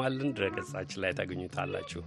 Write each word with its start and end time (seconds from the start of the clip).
ማልን 0.00 0.34
ድረገጻችን 0.38 1.00
ላይ 1.04 1.12
ታገኙታ 1.20 1.56
አላችሁ 1.66 2.02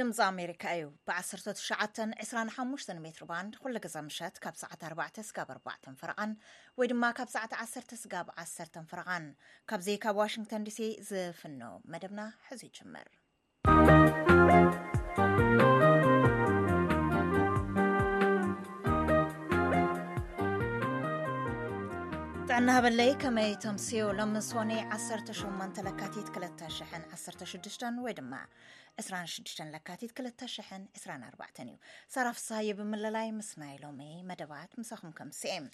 ድምፂ 0.00 0.18
ኣሜሪካ 0.30 0.64
እዩ 0.74 0.84
ብ1925 1.08 3.00
ሜትርባንድ 3.04 3.52
2ግዛ 3.64 3.94
ምሸት 4.06 4.36
ካብ 4.44 4.54
ሰዕተ 4.60 4.82
4ዕ 4.92 5.16
ስጋብ 5.28 5.48
4ባዕ 5.54 5.84
ፍረቓን 6.02 6.32
ወይ 6.78 6.86
ድማ 6.92 7.04
ካብ 7.18 7.28
ሰዕቲ 7.34 7.52
1 7.64 7.92
ስጋብ 8.02 8.28
10 8.44 8.78
ፍረቓን 8.90 9.24
ካብዚ 9.70 9.88
ካብ 10.04 10.16
ዋሽንግተን 10.22 10.64
ዲሲ 10.68 10.78
ዝፍን 11.08 11.56
መደብና 11.94 12.20
ሕዙ 12.48 12.60
ይጅመር 12.68 13.08
ጥዕና 22.50 22.70
በለይ 22.86 23.10
ከመይ 23.24 23.52
ተምሲዩ 23.66 24.04
ሎሚ 24.20 24.36
ስኮኒ 24.50 24.70
18 25.00 25.84
ለካቲት 25.88 26.30
216 26.44 27.90
ወይ 28.06 28.14
ድማ 28.20 28.32
26 29.06 29.62
ለካቲት 29.74 30.10
224 30.24 31.58
እዩ 31.68 31.76
ሳራፍሳይ 32.14 32.68
ብምለላይ 32.78 33.28
ምስ 33.38 33.50
ናይ 33.62 33.74
ሎም 33.82 34.00
መደባት 34.30 34.72
ምሰኹም 34.80 35.12
ከምስኤም 35.18 35.66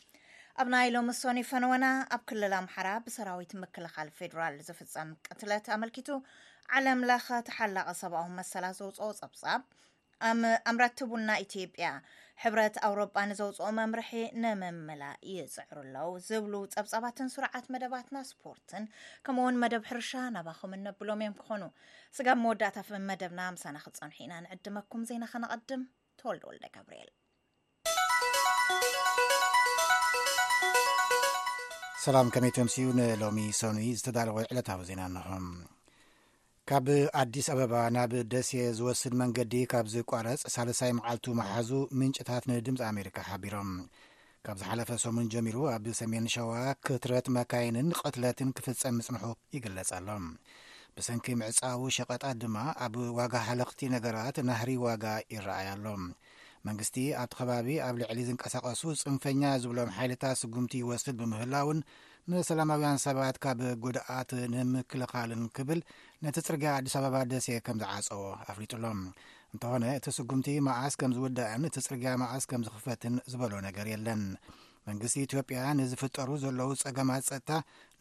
ኣብ 0.63 0.69
ናይሎም 0.75 1.09
ሶኒ 1.21 1.41
ፈንዎና 1.51 1.87
ኣብ 2.17 2.23
ክልል 2.29 2.55
ኣምሓራ 2.59 2.89
ብሰራዊት 3.07 3.53
ምክልኻል 3.63 4.11
ፌደራል 4.19 4.55
ዝፍፀም 4.69 5.11
ቅትለት 5.29 5.67
ኣመልኪቱ 5.77 6.09
ዓለም 6.77 7.03
ላኻ 7.11 7.27
ተሓላቐ 7.49 7.89
ሰብኦም 8.03 8.33
መሰላ 8.41 8.65
ዘውፅኦ 8.81 9.09
ፀብፃብ 9.21 9.65
ኣምራቲ 10.71 10.99
ቡና 11.11 11.31
ኢትጵያ 11.45 11.89
ሕብረት 12.43 12.75
ኣውሮጳ 12.87 13.15
ንዘውፅኦ 13.29 13.67
መምርሒ 13.79 14.11
ንምምላእ 14.43 15.15
ይፅዕርኣለዉ 15.35 16.09
ዝብሉ 16.29 16.55
ፀብፃባትን 16.75 17.29
ስሩዓት 17.35 17.67
መደባትና 17.75 18.17
ስፖርትን 18.31 18.85
ከምኡ 19.27 19.41
እውን 19.45 19.59
መደብ 19.63 19.85
ሕርሻ 19.91 20.13
ናባኹም 20.35 20.75
እነብሎም 20.79 21.23
እዮም 21.25 21.37
ክኾኑ 21.41 21.63
ስጋብ 22.19 22.39
መወዳእታ 22.47 22.77
ፍ 22.89 23.01
መደብና 23.11 23.41
ምሳና 23.55 23.77
ክትፀንሑ 23.85 24.19
ኢና 24.27 24.35
ንዕድመኩም 24.47 25.07
ዘና 25.11 25.25
ከነቐድም 25.35 25.85
ተወልዲ 26.23 26.45
ወልደ 26.51 26.67
ጋብርኤል 26.77 27.11
ሰላም 32.05 32.29
ከመይ 32.35 32.53
ተምስኡ 32.59 32.85
ንሎሚ 33.01 33.41
ሰንይ 33.61 33.91
ዝተዳለዎ 34.01 34.37
ዕለታዊ 34.53 34.83
ዜና 34.91 35.01
ኣንኹም 35.09 35.47
ካብ 36.71 36.87
ኣዲስ 37.19 37.47
ኣበባ 37.53 37.73
ናብ 37.95 38.13
ደስ 38.31 38.49
ዝወስድ 38.79 39.13
መንገዲ 39.21 39.53
ካብ 39.73 39.87
ዝቋረጽ 39.93 40.41
ሳልሳይ 40.55 40.93
መዓልቱ 40.99 41.27
መዙ 41.41 41.69
ምንጭታት 41.99 42.45
ንድምፂ 42.51 42.81
ኣሜሪካ 42.89 43.19
ሓቢሮም 43.29 43.71
ካብ 44.47 44.57
ዝሓለፈ 44.61 44.91
ሰሙን 45.05 45.29
ጀሚሩ 45.35 45.57
ኣብ 45.75 45.85
ሰሜን 46.01 46.27
ሸዋ 46.35 46.53
ክትረት 46.87 47.29
መካይንን 47.37 47.91
ቕትለትን 48.01 48.51
ክፍጸም 48.59 48.97
ምጽንሑ 49.01 49.25
ይግለጻሎም 49.57 50.25
ብሰንኪ 50.97 51.27
ምዕጻዊ 51.43 51.85
ሸቐጣት 51.99 52.37
ድማ 52.45 52.57
ኣብ 52.87 52.97
ዋጋ 53.19 53.35
ሓለኽቲ 53.51 53.81
ነገራት 53.95 54.37
ናህሪ 54.49 54.69
ዋጋ 54.87 55.05
ይረኣያሎም 55.35 56.03
መንግስቲ 56.69 56.97
ኣብቲ 57.23 57.35
ኸባቢ 57.39 57.69
ኣብ 57.87 57.97
ልዕሊ 58.01 58.19
ዝንቀሳቐሱ 58.29 58.83
ፅንፈኛ 59.07 59.43
ዝብሎም 59.63 59.91
ሓይልታት 59.97 60.37
ስጉምቲ 60.41 60.73
ወስድ 60.89 61.17
ብምህላውን 61.21 61.79
ንሰላማውያን 62.31 63.01
ሰባት 63.07 63.37
ካብ 63.45 63.61
ጉድኣት 63.85 64.31
ንምክልኻልን 64.55 65.43
ክብል 65.57 65.81
ነቲ 66.27 66.37
ፅርግያ 66.47 66.71
ኣዲስ 66.79 66.95
ኣበባ 67.01 67.17
ደሴ 67.33 67.49
ከም 67.67 67.77
ዝዓፀዎ 67.83 68.23
ኣፍሊጡሎም 68.53 69.01
እንተኾነ 69.55 69.85
እቲ 70.01 70.07
ስጉምቲ 70.19 70.49
መኣስ 70.69 70.95
ከም 71.03 71.13
ዝውዳእን 71.19 71.67
እቲ 71.71 71.77
ፅርግያ 71.89 72.11
መኣስ 72.25 72.45
ከም 72.53 72.65
ዝኽፈትን 72.69 73.15
ዝበሎ 73.35 73.53
ነገር 73.69 73.87
የለን 73.95 74.25
መንግስቲ 74.91 75.19
ኢትዮጵያ 75.29 75.61
ንዝፍጠሩ 75.81 76.29
ዘለዉ 76.47 76.71
ፀገማት 76.85 77.25
ፀጥታ 77.31 77.51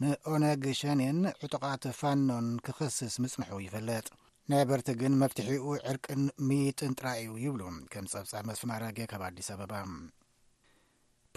ንኦነግ 0.02 0.64
ሸኔን 0.82 1.20
ዕጡቓት 1.48 1.86
ፋኖን 2.02 2.48
ክክስስ 2.68 3.16
ምጽንሑ 3.24 3.52
ይፈለጥ 3.68 4.08
ናይ 4.52 4.64
በርቲ 4.70 4.90
ግን 5.02 5.14
መፍትሒኡ 5.22 5.68
ዕርቅን 5.92 6.20
ምይጥን 6.48 6.92
ጥራይ 7.00 7.20
እዩ 7.22 7.32
ይብሉ 7.44 7.62
ከምዚ 7.94 8.12
ጸብጻብ 8.16 8.44
መስፍማራግ 8.50 8.98
ካብ 9.12 9.22
ኣዲስ 9.28 9.48
ኣበባ 9.54 9.74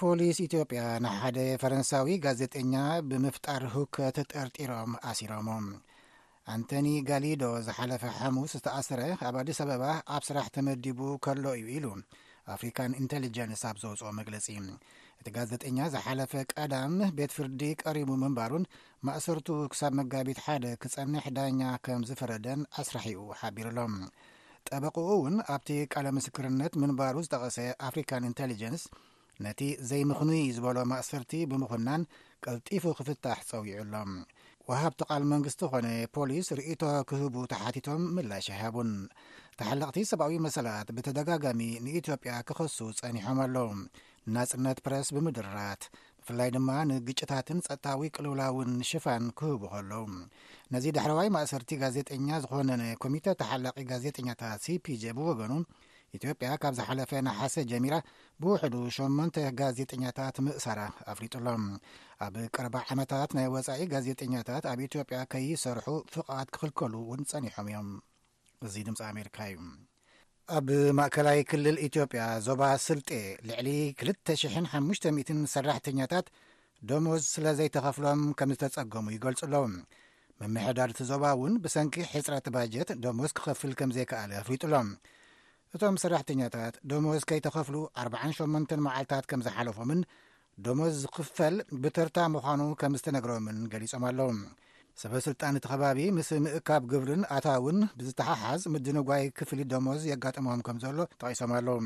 ፖሊስ 0.00 0.38
ኢትዮጵያ 0.46 0.80
ና 1.04 1.12
ሓደ 1.22 1.38
ፈረንሳዊ 1.62 2.10
ጋዜጠኛ 2.26 2.74
ብምፍጣር 3.10 3.64
ህከት 3.76 4.19
ጠርጢሮም 4.32 4.92
ኣሲሮሞ 5.10 5.48
ኣንቶኒ 6.54 6.88
ጋሊዶ 7.08 7.42
ዝሓለፈ 7.69 8.04
ሓሙስ 8.19 8.52
ዝተኣሰረ 8.58 9.00
ኣብ 9.28 9.34
ኣዲስ 9.42 9.60
ኣበባ 9.64 9.84
ኣብ 10.16 10.22
ስራሕ 10.28 10.46
ተመዲቡ 10.56 11.00
ከሎ 11.26 11.44
እዩ 11.60 11.66
ኢሉ 11.78 11.86
ኣፍሪካን 12.56 12.92
ኢንቴሊጀንስ 13.02 13.64
ኣብ 13.70 13.78
ዘውጽኦ 13.84 14.12
መግለጺ 14.20 14.46
እቲ 15.21 15.29
ጋዜጠኛ 15.37 15.79
ዝሓለፈ 15.93 16.33
ቀዳም 16.53 16.93
ቤት 17.19 17.33
ፍርዲ 17.37 17.61
ቀሪቡ 17.83 18.11
ምንባሩን 18.23 18.65
ማእሰርቱ 19.06 19.49
ክሳብ 19.73 19.93
መጋቢት 19.99 20.39
ሓደ 20.45 20.65
ክጸንሕ 20.83 21.25
ዳኛ 21.37 21.61
ከም 21.84 22.03
ዝፈረደን 22.09 22.61
ኣስራሕ 22.83 23.06
ኡ 23.23 23.25
ሓቢሩሎም 23.41 23.95
ጠበቂኡ 24.69 25.06
እውን 25.17 25.37
ኣብቲ 25.55 25.71
ቃለ 25.95 26.06
ምስክርነት 26.19 26.73
ምንባሩ 26.83 27.17
ዝተቐሰ 27.27 27.59
ኣፍሪካን 27.89 28.29
ኢንቴሊጀንስ 28.31 28.84
ነቲ 29.47 29.61
ዘይምኽኑይ 29.89 30.45
ዝበሎ 30.59 30.79
ማእሰርቲ 30.93 31.33
ብምኹናን 31.50 32.03
ቀልጢፉ 32.45 32.85
ክፍታሕ 33.00 33.41
ጸዊዑሎም 33.50 34.12
ውሃብቲ 34.71 35.00
ቓል 35.11 35.23
መንግስቲ 35.33 35.61
ኾነ 35.73 35.87
ፖሊስ 36.15 36.47
ርእይቶ 36.59 36.83
ክህቡ 37.11 37.37
ተሓቲቶም 37.53 38.03
ምላሽ 38.17 38.47
ይሃቡን 38.53 38.91
ተሓላቕቲ 39.60 39.98
ሰብኣዊ 40.08 40.34
መሰላት 40.44 40.88
ብተደጋጋሚ 40.96 41.60
ንኢትዮጵያ 41.84 42.32
ክኸሱ 42.48 42.76
ጸኒሖም 42.98 43.38
ኣለዉ 43.44 43.70
ናጽነት 44.34 44.78
ፕረስ 44.86 45.08
ብምድራት 45.14 45.82
ብፍላይ 46.20 46.50
ድማ 46.54 46.69
ንግጭታትን 46.91 47.62
ፀጥታዊ 47.66 48.04
ቅልውላውን 48.16 48.70
ሽፋን 48.91 49.24
ክህቡ 49.41 49.60
ከለዉ 49.72 50.02
ነዚ 50.74 50.84
ዳሕረዋይ 50.96 51.28
ማእሰርቲ 51.36 51.70
ጋዜጠኛ 51.82 52.28
ዝኾነነ 52.44 52.84
ኮሚተ 53.04 53.34
ተሓላቂ 53.41 53.76
ጋዜጠኛታት 53.92 54.60
ሲፒጄ 54.66 55.02
ብወገኑ 55.20 55.52
ኢትዮጵያ 56.19 56.50
ካብ 56.60 56.75
ዝሓለፈ 56.78 57.10
ናሓሰ 57.28 57.54
ጀሚራ 57.72 57.94
ብውሕዱ 58.42 58.76
8ንተ 58.98 59.36
ጋዜጠኛታት 59.60 60.38
ምእሳራ 60.48 60.80
ኣፍሪጡሎም 61.14 61.64
ኣብ 62.26 62.36
ቀርባ 62.56 62.76
ዓመታት 62.94 63.32
ናይ 63.38 63.48
ወፃኢ 63.56 63.80
ጋዜጠኛታት 63.94 64.64
ኣብ 64.75 64.82
ኢትዮጵያ 64.90 65.20
ከይሰርሑ 65.34 65.88
ፍቓድ 66.16 66.46
ክኽልከሉ 66.56 66.94
እውን 67.04 67.22
ጸኒሖም 67.32 67.69
እዮም 67.72 67.90
እዚ 68.66 68.74
ድምፂ 68.86 69.00
ኣሜሪካ 69.12 69.36
እዩ 69.50 69.56
ኣብ 70.56 70.69
ማእከላይ 70.98 71.38
ክልል 71.50 71.76
ኢትዮጵያ 71.86 72.22
ዞባ 72.46 72.62
ስልጤ 72.86 73.10
ልዕሊ 73.48 73.69
20500 74.00 75.42
ሰራሕተኛታት 75.54 76.26
ደሞዝ 76.91 77.22
ስለ 77.34 77.46
ዘይተኸፍሎም 77.58 78.20
ከም 78.38 78.50
ዝተጸገሙ 78.54 79.06
ይገልጹ 79.16 79.41
ኣሎ 79.48 79.54
ምምሕዳር 80.41 80.91
እቲ 80.94 81.00
ዞባ 81.12 81.24
እውን 81.36 81.54
ብሰንኪ 81.62 81.94
ሒፅረት 82.12 82.46
ባጀት 82.54 82.91
ደሞስ 83.04 83.32
ክኸፍል 83.38 83.72
ከም 83.78 83.92
ዘይከኣለ 83.96 84.32
ኣፍሊጡሎም 84.42 84.88
እቶም 85.76 85.96
ሰራሕተኛታት 86.04 86.75
ደሞዝ 86.90 87.22
ከይተኸፍሉ 87.30 87.76
48 88.06 88.76
መዓልትታት 88.86 89.25
ከም 89.32 89.40
ዝሓለፎምን 89.46 90.00
ደሞዝ 90.66 90.94
ዝኽፈል 91.04 91.56
ብተርታ 91.82 92.16
ምዃኑ 92.34 92.60
ከም 92.82 92.94
ዝተነግሮምን 93.00 93.58
ገሊፆም 93.75 94.04
ኣለዉ 94.10 94.30
ሰበ 95.03 95.14
ስልጣን 95.26 95.56
እቲ 95.59 95.66
ኸባቢ 95.70 95.98
ምስ 96.16 96.28
ምእካብ 96.44 96.82
ግብርን 96.92 97.22
ኣታእውን 97.34 97.76
ብዝተሓሓዝ 97.98 98.62
ምድንጓይ 98.75 99.25
ክፍሊት 99.38 99.69
ደሞዝ 99.72 100.03
የጋጥሞም 100.10 100.62
ከም 100.66 100.78
ዘሎ 100.84 100.97
ጠቒሶም 101.20 101.53
ኣለዉ 101.59 101.78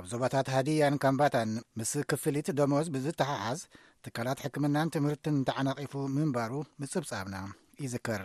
ኣብ 0.00 0.04
ዞባታት 0.12 0.48
ሃዲያን 0.54 0.98
ካንባታን 1.04 1.50
ምስ 1.80 1.92
ክፍሊት 2.12 2.48
ደሞዝ 2.60 2.88
ብዝተሓሓዝ 2.96 3.62
ትካላት 4.06 4.42
ሕክምናን 4.46 4.92
ትምህርትን 4.96 5.38
ተዓናቒፉ 5.50 5.94
ምንባሩ 6.16 6.52
ምስጽብጻብና 6.82 7.38
ይዝከር 7.84 8.24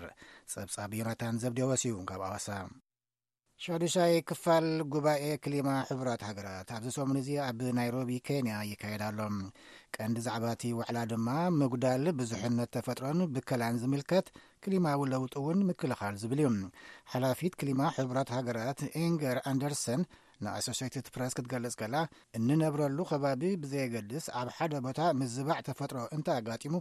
ጸብጻብ 0.56 0.92
ዩናታን 1.02 1.40
ዘብዴወስ 1.44 1.84
እዩ 1.90 1.98
ካብ 2.12 2.22
ኣዋሳ 2.30 2.48
ሻዱሻይ 3.64 4.14
ክፋል 4.30 4.66
ጉባኤ 4.94 5.26
ክሊማ 5.44 5.68
ሕቡራት 5.90 6.22
ሃገራት 6.30 6.70
ኣብዚ 6.78 6.88
ሰሙን 6.96 7.18
እዚ 7.20 7.30
ኣብ 7.46 7.60
ናይሮቢ 7.78 8.10
ኬንያ 8.28 8.56
ይካየዳሎ 8.72 9.18
ቀንዲ 9.96 10.18
ዛዕባ 10.26 10.46
እቲ 10.56 10.64
ዋዕላ 10.80 10.98
ድማ 11.12 11.28
ምጉዳል 11.60 12.04
ብዙሕነት 12.20 12.70
ተፈጥሮን 12.78 13.20
ብከላን 13.36 13.78
ዝምልከት 13.84 14.28
ክሊማዊ 14.66 15.02
ለውጡ 15.14 15.34
እውን 15.44 15.60
ምክልኻል 15.70 16.16
ዝብል 16.24 16.42
እዩ 16.46 16.50
ሓላፊት 17.14 17.56
ክሊማ 17.62 17.82
ሕቡራት 18.00 18.30
ሃገራት 18.38 18.80
ኤንገር 19.06 19.40
ኣንደርሰን 19.52 20.04
ንኣሶስትድ 20.44 21.08
ፕረስ 21.16 21.34
ክትገልጽ 21.38 21.76
ከላ 21.82 21.96
እንነብረሉ 22.40 22.98
ኸባቢ 23.12 23.42
ብዘየገድስ 23.64 24.26
ኣብ 24.42 24.50
ሓደ 24.58 24.74
ቦታ 24.88 25.00
ምስዝባዕ 25.20 25.60
ተፈጥሮ 25.70 26.00
እንታይ 26.18 26.40
ኣጋጢሙ 26.42 26.76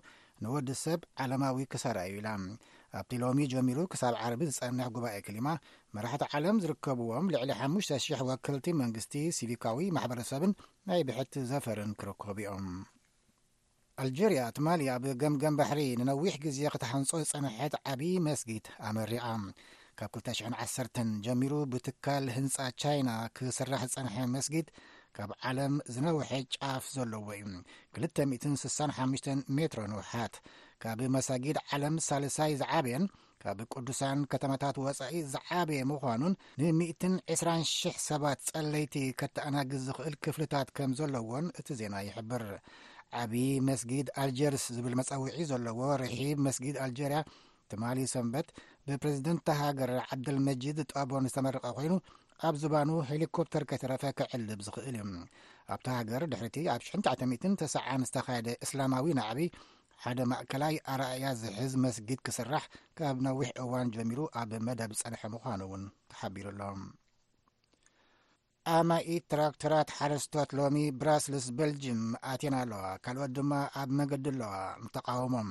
ንወዲ 0.44 0.68
ሰብ 0.84 1.00
ዓለማዊ 1.24 1.60
ክሳር 1.74 1.98
እዩ 2.08 2.16
ኢላ 2.22 2.28
ኣብቲ 2.98 3.10
ሎሚ 3.22 3.38
ጀሚሩ 3.52 3.78
ክሳብ 3.92 4.14
ዓርቢ 4.24 4.40
ዝፀንሕ 4.56 4.86
ጉባኤ 4.96 5.16
ክሊማ 5.26 5.48
መራሕቲ 5.94 6.22
ዓለም 6.38 6.56
ዝርከብዎም 6.62 7.26
ልዕሊ 7.34 7.50
5,0000 7.62 8.26
ወክልቲ 8.28 8.66
መንግስቲ 8.80 9.14
ሲቪካዊ 9.38 9.78
ማሕበረሰብን 9.96 10.52
ናይ 10.88 11.02
ብሕቲ 11.08 11.34
ዘፈርን 11.50 11.92
ክርከቡ 12.00 12.36
እዮም 12.44 12.66
ኣልጀርያ 14.02 14.40
ትማሊ 14.56 14.80
ኣብ 14.94 15.04
ገምገም 15.22 15.56
ባሕሪ 15.58 15.80
ንነዊሕ 16.00 16.34
ግዜ 16.44 16.60
ክትሃንፆ 16.74 17.10
ዝፀንሐት 17.26 17.74
ዓብዪ 17.92 18.12
መስጊት 18.28 18.66
ኣመሪቓ 18.90 19.26
ካብ 19.98 20.12
21 20.20 21.00
ጀሚሩ 21.26 21.52
ብትካል 21.72 22.24
ህንፃ 22.36 22.56
ቻይና 22.82 23.10
ክስራሕ 23.36 23.82
ዝፀንሐ 23.90 24.16
መስጊድ 24.34 24.68
ካብ 25.16 25.30
ዓለም 25.48 25.74
ዝነውሐ 25.94 26.30
ጫፍ 26.54 26.84
ዘለዎ 26.94 27.28
እዩ 27.40 27.44
265 28.04 29.28
ሜትሮ 29.58 29.82
ውሓት 29.98 30.34
ካብ 30.84 31.00
መሳጊድ 31.14 31.58
ዓለም 31.74 31.94
ሳልሳይ 32.06 32.52
ዝዓብየን 32.60 33.04
ካብ 33.42 33.58
ቅዱሳን 33.74 34.18
ከተማታት 34.32 34.76
ወፃኢ 34.84 35.20
ዝዓብየ 35.34 35.80
ምዃኑን 35.90 36.34
ን 36.62 36.88
12000 37.34 37.96
ሰባት 38.08 38.40
ፀለይቲ 38.50 38.94
ከተኣናግዝ 39.20 39.80
ዝኽእል 39.86 40.14
ክፍልታት 40.24 40.68
ከም 40.76 40.90
ዘለዎን 40.98 41.46
እቲ 41.60 41.68
ዜና 41.80 41.94
ይሕብር 42.08 42.44
ዓብዪ 43.22 43.44
መስጊድ 43.70 44.06
ኣልጀርስ 44.22 44.64
ዝብል 44.78 44.94
መፀዊዒ 45.00 45.36
ዘለዎ 45.52 45.80
ርሒብ 46.02 46.38
መስጊድ 46.46 46.76
ኣልጀርያ 46.86 47.20
ትማሊ 47.72 47.98
ሰንበት 48.14 48.48
ብፕረዚደንት 48.88 49.46
ሃገር 49.60 49.92
ዓብደልመጂድ 50.08 50.78
ጠቦን 50.92 51.28
ዝተመርቐ 51.32 51.66
ኮይኑ 51.78 51.92
ኣብ 52.48 52.54
ዝባኑ 52.62 52.90
ሄሊኮፕተር 53.10 53.64
ከተረፈ 53.70 54.02
ክዕልብ 54.18 54.60
ዝኽእል 54.66 54.96
እዩ 55.04 55.14
ኣብቲ 55.74 55.86
ሃገር 55.98 56.22
ድሕርቲ 56.32 56.58
ኣብ 56.74 56.80
9910ተሰዓን 56.88 58.02
ዝተካየደ 58.08 58.48
እስላማዊ 58.66 59.06
ናዕብ 59.20 59.38
ሓደ 60.02 60.20
ማእከላይ 60.30 60.74
ኣረኣያ 60.92 61.26
ዝሕዝ 61.42 61.72
መስጊድ 61.84 62.20
ክስራሕ 62.26 62.64
ካብ 62.98 63.16
ነዊሕ 63.26 63.48
እዋን 63.62 63.88
ጀሚሩ 63.94 64.18
ኣብ 64.40 64.50
መደብ 64.66 64.92
ፀንሐ 65.00 65.20
ምዃኑ 65.34 65.60
እውን 65.66 65.82
ተሓቢሩሎም 66.12 66.80
ኣማኢት 68.74 69.24
ትራክተራት 69.32 69.88
ሓረስቶት 69.98 70.50
ሎሚ 70.58 70.76
ብራስልስ 71.00 71.46
በልጅም 71.56 72.02
ኣቴና 72.32 72.54
ኣለዋ 72.64 72.82
ካልኦት 73.04 73.32
ድማ 73.36 73.52
ኣብ 73.80 73.90
መገዲ 73.98 74.26
ኣለዋ 74.32 74.52
ንተቃወሞም 74.84 75.50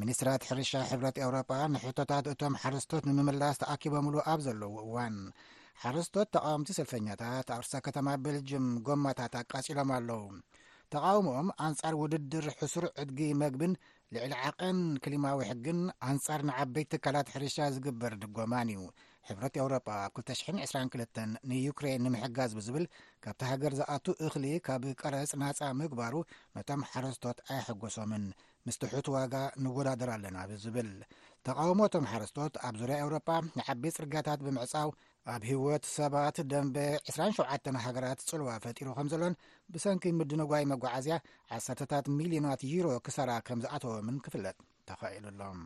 ሚኒስትራት 0.00 0.42
ሕርሻ 0.48 0.72
ሕብረት 0.90 1.16
ኤውሮጳ 1.24 1.50
ንሕቶታት 1.74 2.24
እቶም 2.32 2.54
ሓረስቶት 2.62 3.04
ንምምላስ 3.08 3.58
ተኣኪቦምሉ 3.62 4.14
ኣብ 4.32 4.40
ዘለዉ 4.46 4.72
እዋን 4.86 5.16
ሓረስቶት 5.82 6.28
ተቃወምቲ 6.34 6.68
ሰልፈኛታት 6.78 7.46
ኣብ 7.56 7.62
ርሳ 7.64 7.74
ከተማ 7.88 8.08
ቤልጅም 8.24 8.66
ጎማታት 8.88 9.32
ኣቃፂሎም 9.42 9.90
ኣለዉ 9.96 10.20
ተቃዊሞኦም 10.94 11.48
ኣንጻር 11.66 11.94
ውድድር 12.00 12.44
ሕሱር 12.58 12.84
ዕድጊ 13.02 13.20
መግብን 13.40 13.72
ልዕሊ 14.14 14.32
ዓቐን 14.48 14.78
ክሊማዊ 15.04 15.38
ሕግን 15.48 15.78
ኣንጻር 16.10 16.40
ንዓበይቲ 16.48 16.90
ትካላት 16.92 17.28
ሕርሻ 17.34 17.56
ዝግበር 17.76 18.12
ድጎማን 18.22 18.68
እዩ 18.74 18.84
ሕብረት 19.28 19.54
ኤውሮጳ 19.62 19.86
ኣብ 20.04 20.12
222 20.20 21.20
ንዩክሬን 21.52 22.02
ንምሕጋዝ 22.06 22.52
ብዝብል 22.58 22.84
ካብቲ 23.24 23.40
ሃገር 23.50 23.74
ዝኣቱ 23.78 24.06
እኽሊ 24.26 24.46
ካብ 24.68 24.84
ቀረፅ 25.00 25.32
ናጻ 25.42 25.60
ምግባሩ 25.80 26.14
ነቶም 26.58 26.82
ሓረስቶት 26.90 27.40
ኣይሐጐሶምን 27.54 28.26
ምስትሑት 28.68 29.08
ዋጋ 29.16 29.34
ንወዳደር 29.64 30.12
ኣለና 30.16 30.36
ብዝብል 30.50 30.90
ተቃውሞቶም 31.48 32.08
ሓረስቶት 32.12 32.54
ኣብ 32.68 32.76
ዙርያ 32.82 32.98
ኤውሮጳ 33.04 33.28
ንዓበይት 33.58 33.96
ጽርግታት 33.98 34.40
ብምዕፃው 34.46 34.90
ኣብ 35.32 35.42
ሂወት 35.50 35.84
ሰባት 35.96 36.36
ደንቤ 36.52 36.76
27 37.10 37.68
ሃገራት 37.84 38.20
ፅልዋ 38.30 38.48
ፈጢሩ 38.64 38.88
ከም 38.96 39.06
ዘሎን 39.12 39.34
ብሰንኪ 39.74 40.04
ምድንጓይ 40.16 40.64
መጓዓዝያ 40.72 41.16
ዓሰርታት 41.56 42.06
ሚልዮናት 42.16 42.62
ዩሮ 42.72 42.88
ክሰራ 43.06 43.30
ከም 43.46 43.60
ዝኣተወምን 43.64 44.16
ክፍለጥ 44.24 44.56
ተኸኢሉኣሎ 44.88 45.60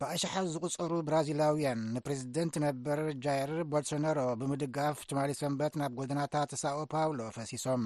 ብኣሽሓ 0.00 0.32
ዝቕጸሩ 0.52 0.92
ብራዚላውያን 1.08 1.82
ንፕሬዚደንት 1.96 2.54
ነበር 2.66 2.98
ጃይር 3.26 3.52
ቦልሶናሮ 3.72 4.18
ብምድጋፍ 4.40 4.96
ትማሊ 5.10 5.30
ሰንበት 5.40 5.76
ናብ 5.80 5.92
ጎደናታት 6.00 6.50
ሳኦ 6.62 6.80
ፓውሎ 6.94 7.20
ፈሲሶም 7.36 7.84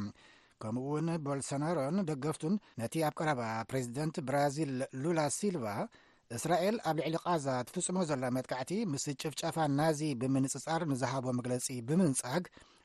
ከምኡ 0.62 0.84
ውን 0.94 1.10
ቦልሶናሮን 1.26 1.98
ደገፍቱን 2.10 2.54
ነቲ 2.82 2.94
ኣብ 3.08 3.14
ቀረባ 3.20 3.42
ፕሬዚደንት 3.72 4.16
ብራዚል 4.30 4.72
ሉላ 5.02 5.20
ሲልቫ 5.38 5.66
እስራኤል 6.36 6.76
ኣብ 6.88 6.96
ልዕሊ 7.00 7.16
ቓዛ 7.22 7.46
ትፍጽሞ 7.68 7.96
ዘሎ 8.08 8.24
መትካዕቲ 8.34 8.72
ምስ 8.90 9.04
ጭፍጫፋን 9.20 9.70
ናዚ 9.78 10.00
ብምንፅፃር 10.20 10.82
ንዝሃቦ 10.90 11.24
መግለጺ 11.38 11.66
ብምንጻግ 11.88 12.42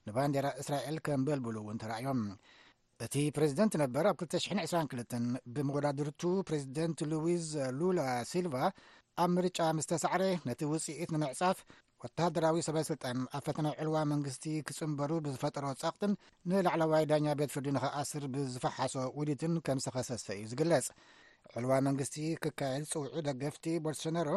ንባንዴራ 0.08 0.48
እስራኤል 0.62 0.96
ከም 1.06 1.22
በልብሉ 1.28 1.56
እውን 1.64 1.80
ተረኣዮም 1.82 2.22
እቲ 3.06 3.16
ፕሬዚደንት 3.36 3.74
ነበር 3.84 4.06
ኣብ 4.12 4.16
222 4.26 5.16
ብመወዳድርቱ 5.56 6.22
ፕሬዚደንት 6.50 7.00
ሉዊዝ 7.12 7.46
ሉላ 7.80 8.00
ሲልቫ 8.32 8.56
ኣብ 9.26 9.30
ምርጫ 9.36 9.60
ምስ 9.80 9.90
ተሳዕረ 9.92 10.24
ነቲ 10.50 10.62
ውፅኢት 10.72 11.12
ንምዕጻፍ 11.16 11.60
ወተሃደራዊ 12.04 12.64
ሰበስልጣን 12.68 13.20
ኣብ 13.38 13.44
ፈተናይ 13.50 13.76
ዕልዋ 13.84 13.98
መንግስቲ 14.14 14.46
ክጽምበሩ 14.70 15.12
ብዝፈጠሮ 15.28 15.68
ጸቕትን 15.84 16.14
ንላዕለዋይ 16.52 17.06
ዳኛ 17.12 17.28
ቤት 17.42 17.54
ፍርዲ 17.58 17.68
ንኸኣስር 17.78 18.26
ብዝፈሓሶ 18.38 18.96
ውድትን 19.20 19.56
ከም 19.68 19.80
ዝተኸሰሰ 19.86 20.28
እዩ 20.38 20.46
ዝግለጽ 20.54 20.88
ዕልዋ 21.60 21.72
መንግስቲ 21.88 22.16
ክካየድ 22.44 22.86
ፅውዑ 22.92 23.14
ደገፍቲ 23.28 23.66
ቦልሶነሮ 23.86 24.30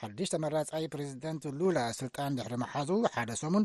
ሓዱሽ 0.00 0.28
ተመራፀይ 0.34 0.84
ፕሬዚደንት 0.92 1.42
ሉላ 1.60 1.78
ስልጣን 2.00 2.36
ድሕሪ 2.38 2.54
መሓዙ 2.62 2.90
ሓደ 3.14 3.30
ሰሙን 3.42 3.64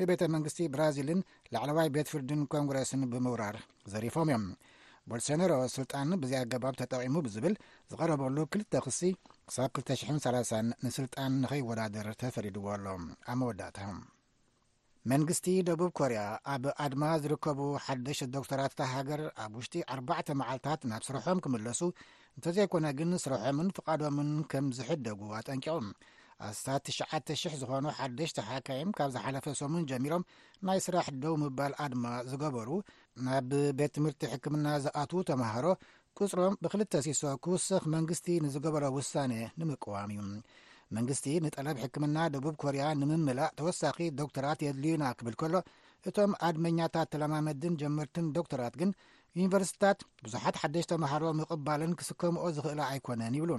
ንቤተ 0.00 0.22
መንግስቲ 0.34 0.60
ብራዚልን 0.74 1.20
ላዕለዋይ 1.54 1.88
ቤት 1.96 2.08
ፍርድን 2.12 2.40
ኮንግረስን 2.54 3.02
ብምውራር 3.12 3.56
ዘሪፎም 3.92 4.30
እዮም 4.32 4.46
ቦልሶነሮ 5.10 5.52
ስልጣን 5.76 6.10
ብዚ 6.22 6.32
ኣገባብ 6.42 6.76
ተጠቒሙ 6.80 7.14
ብዝብል 7.26 7.54
ዝቀረበሉ 7.92 8.36
2ልተ 8.52 8.82
ክሲ 8.86 9.00
ሳብ 9.56 9.70
2030 9.84 10.72
ንስልጣን 10.86 11.32
ንከይወዳደር 11.44 12.08
ተፈሪድዎ 12.24 12.66
ኣሎ 12.78 12.86
ኣብ 13.32 13.38
መወዳእታ 13.42 13.78
መንግስቲ 15.12 15.46
ደቡብ 15.68 15.90
ኮርያ 15.98 16.20
ኣብ 16.52 16.62
ኣድማ 16.82 17.02
ዝርከቡ 17.22 17.58
ሓደሽ 17.86 18.20
ዶክተራት 18.34 18.72
ተ 18.78 18.82
ሃገር 18.92 19.20
ኣብ 19.44 19.52
ውሽጢ 19.58 19.80
ኣባዕተ 19.94 20.28
መዓልትታት 20.40 20.84
ናብ 20.90 21.02
ስረሖም 21.08 21.42
ክምለሱ 21.44 21.80
እንተዘይኮነ 22.36 22.86
ግን 22.98 23.10
ስረሖምን 23.24 23.68
ፍቓዶምን 23.78 24.30
ከም 24.52 24.66
ዝሕደጉ 24.78 25.20
ኣጠንቂቖም 25.40 25.88
ኣስታት 26.48 26.86
ትሽ,000 27.28 27.58
ዝኾኑ 27.62 27.84
ሓደሽተሓካይም 27.98 28.90
ካብ 28.98 29.10
ዝሓለፈ 29.16 29.44
ሶሙን 29.60 29.86
ጀሚሮም 29.92 30.26
ናይ 30.68 30.80
ስራሕ 30.86 31.06
ደው 31.24 31.36
ምባል 31.44 31.74
ኣድማ 31.84 32.04
ዝገበሩ 32.32 32.70
ናብ 33.28 33.52
ቤት 33.80 33.92
ትምህርቲ 33.96 34.24
ሕክምና 34.34 34.66
ዝኣትዉ 34.86 35.20
ተምሃሮ 35.32 35.66
ቅፅሮም 36.18 36.56
ብክልተ 36.64 36.92
ኣሲሶ 37.02 37.22
ክውስኽ 37.44 37.84
መንግስቲ 37.96 38.26
ንዝገበሎ 38.46 38.84
ውሳነ 39.00 39.32
ንምቅዋም 39.60 40.10
እዩ 40.16 40.20
መንግስቲ 40.96 41.26
ንጠለብ 41.44 41.76
ሕክምና 41.84 42.16
ደቡብ 42.34 42.54
ኮርያ 42.62 42.84
ንምምላእ 43.00 43.50
ተወሳኺ 43.58 43.98
ዶክተራት 44.20 44.60
የድልዩኢና 44.66 45.04
ክብል 45.18 45.34
ከሎ 45.40 45.54
እቶም 46.08 46.32
ኣድመኛታት 46.46 47.08
ተለማመድን 47.14 47.78
ጀመርትን 47.82 48.26
ዶክተራት 48.38 48.74
ግን 48.80 48.90
ዩኒቨርስቲታት 49.38 49.98
ብዙሓት 50.24 50.56
ሓደሽ 50.62 50.86
ተምሃሮ 50.90 51.22
ምቕባልን 51.38 51.92
ክስከምኦ 52.00 52.42
ዝኽእላ 52.56 52.80
ኣይኮነን 52.92 53.36
ይብሉ 53.38 53.52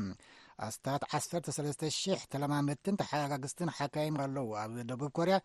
ኣስታት 0.68 1.01
1300 1.18 2.19
ተለማመድትን 2.33 3.00
ተሓጋግስትን 3.01 3.74
ሓካይም 3.78 4.19
ኣለዉ 4.25 4.48
ኣብ 4.62 4.75
ደቡብ 4.92 5.10
ኮርያ 5.18 5.38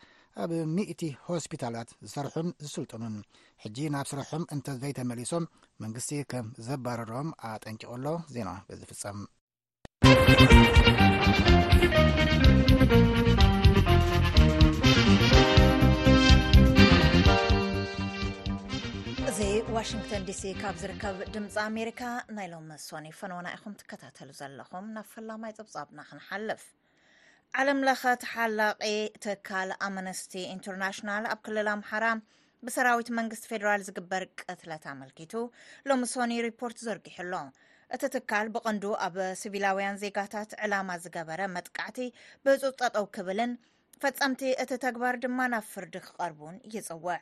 ኣብ 0.45 0.51
1እቲ 0.59 1.03
ሆስፒታላት 1.31 1.89
ዝሰርሑን 2.07 2.51
ዝስልጥኑን 2.65 3.17
ሕጂ 3.65 3.79
ናብ 3.97 4.07
ስርሖም 4.13 4.45
እንተዘይተመሊሶም 4.57 5.51
መንግስቲ 5.85 6.13
ከም 6.33 6.49
ዘባረሮም 6.69 7.31
ኣጠንቂቀኣሎ 7.53 8.07
ዜና 8.37 8.51
ብዝፍፀም 8.71 9.19
እዚ 10.11 10.17
ዋሽንግተን 19.75 20.25
ዲሲ 20.29 20.55
ካብ 20.61 20.77
ዝርከብ 20.81 21.17
ድምፂ 21.35 21.55
ኣሜሪካ 21.67 22.03
ናይ 22.37 22.49
ሎም 22.53 22.67
ሶኒ 22.87 23.07
ፈንና 23.21 23.47
ኢኹም 23.57 23.77
ትከታተሉ 23.83 24.29
ዘለኹም 24.41 24.89
ናብ 24.97 25.07
ፈላማይ 25.13 25.55
ፅብጻብና 25.61 26.01
ክንሓልፍ 26.11 26.65
ዓለምለኻ 27.61 28.03
ተሓላቂ 28.25 28.83
ትካል 29.27 29.71
ኣምነስቲ 29.91 30.35
ኢንተርናሽናል 30.57 31.25
ኣብ 31.35 31.41
ክልል 31.49 31.71
ኣምሓራ 31.77 32.07
ብሰራዊት 32.67 33.11
መንግስቲ 33.21 33.47
ፌደራል 33.55 33.83
ዝግበር 33.89 34.25
ቅትለት 34.43 34.85
ኣመልኪቱ 34.95 35.35
ሎሚ 35.91 36.03
ሶኒ 36.19 36.33
ሪፖርት 36.51 36.79
ዘርጊሑ 36.89 37.19
ኣሎ 37.27 37.33
እቲ 37.97 38.03
ትካል 38.15 38.47
ብቅንዱ 38.55 38.85
ኣብ 39.05 39.17
ስቪላውያን 39.41 39.97
ዜጋታት 40.03 40.51
ዕላማ 40.65 40.91
ዝገበረ 41.05 41.41
መጥቃዕቲ 41.55 41.99
ብህፁፅ 42.45 42.73
ጠጠው 42.81 43.07
ክብልን 43.17 43.53
ፈፀምቲ 44.03 44.43
እቲ 44.63 44.71
ተግባሪ 44.85 45.15
ድማ 45.25 45.39
ናብ 45.53 45.65
ፍርዲ 45.73 45.95
ክቀርቡን 46.07 46.55
ይፅውዕ 46.75 47.17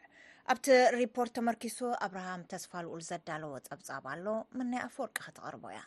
ኣብቲ 0.52 0.66
ሪፖርት 0.98 1.32
ተመርኪሱ 1.38 1.78
ኣብርሃም 2.06 2.42
ተስፋልኡሉ 2.50 3.00
ዘዳለዎ 3.08 3.52
ፀብፃብ 3.68 4.04
ኣሎ 4.12 4.26
ምናይ 4.58 4.82
ኣፈወርቂ 4.88 5.16
ክተቐርቦ 5.24 5.64
እያ 5.72 5.80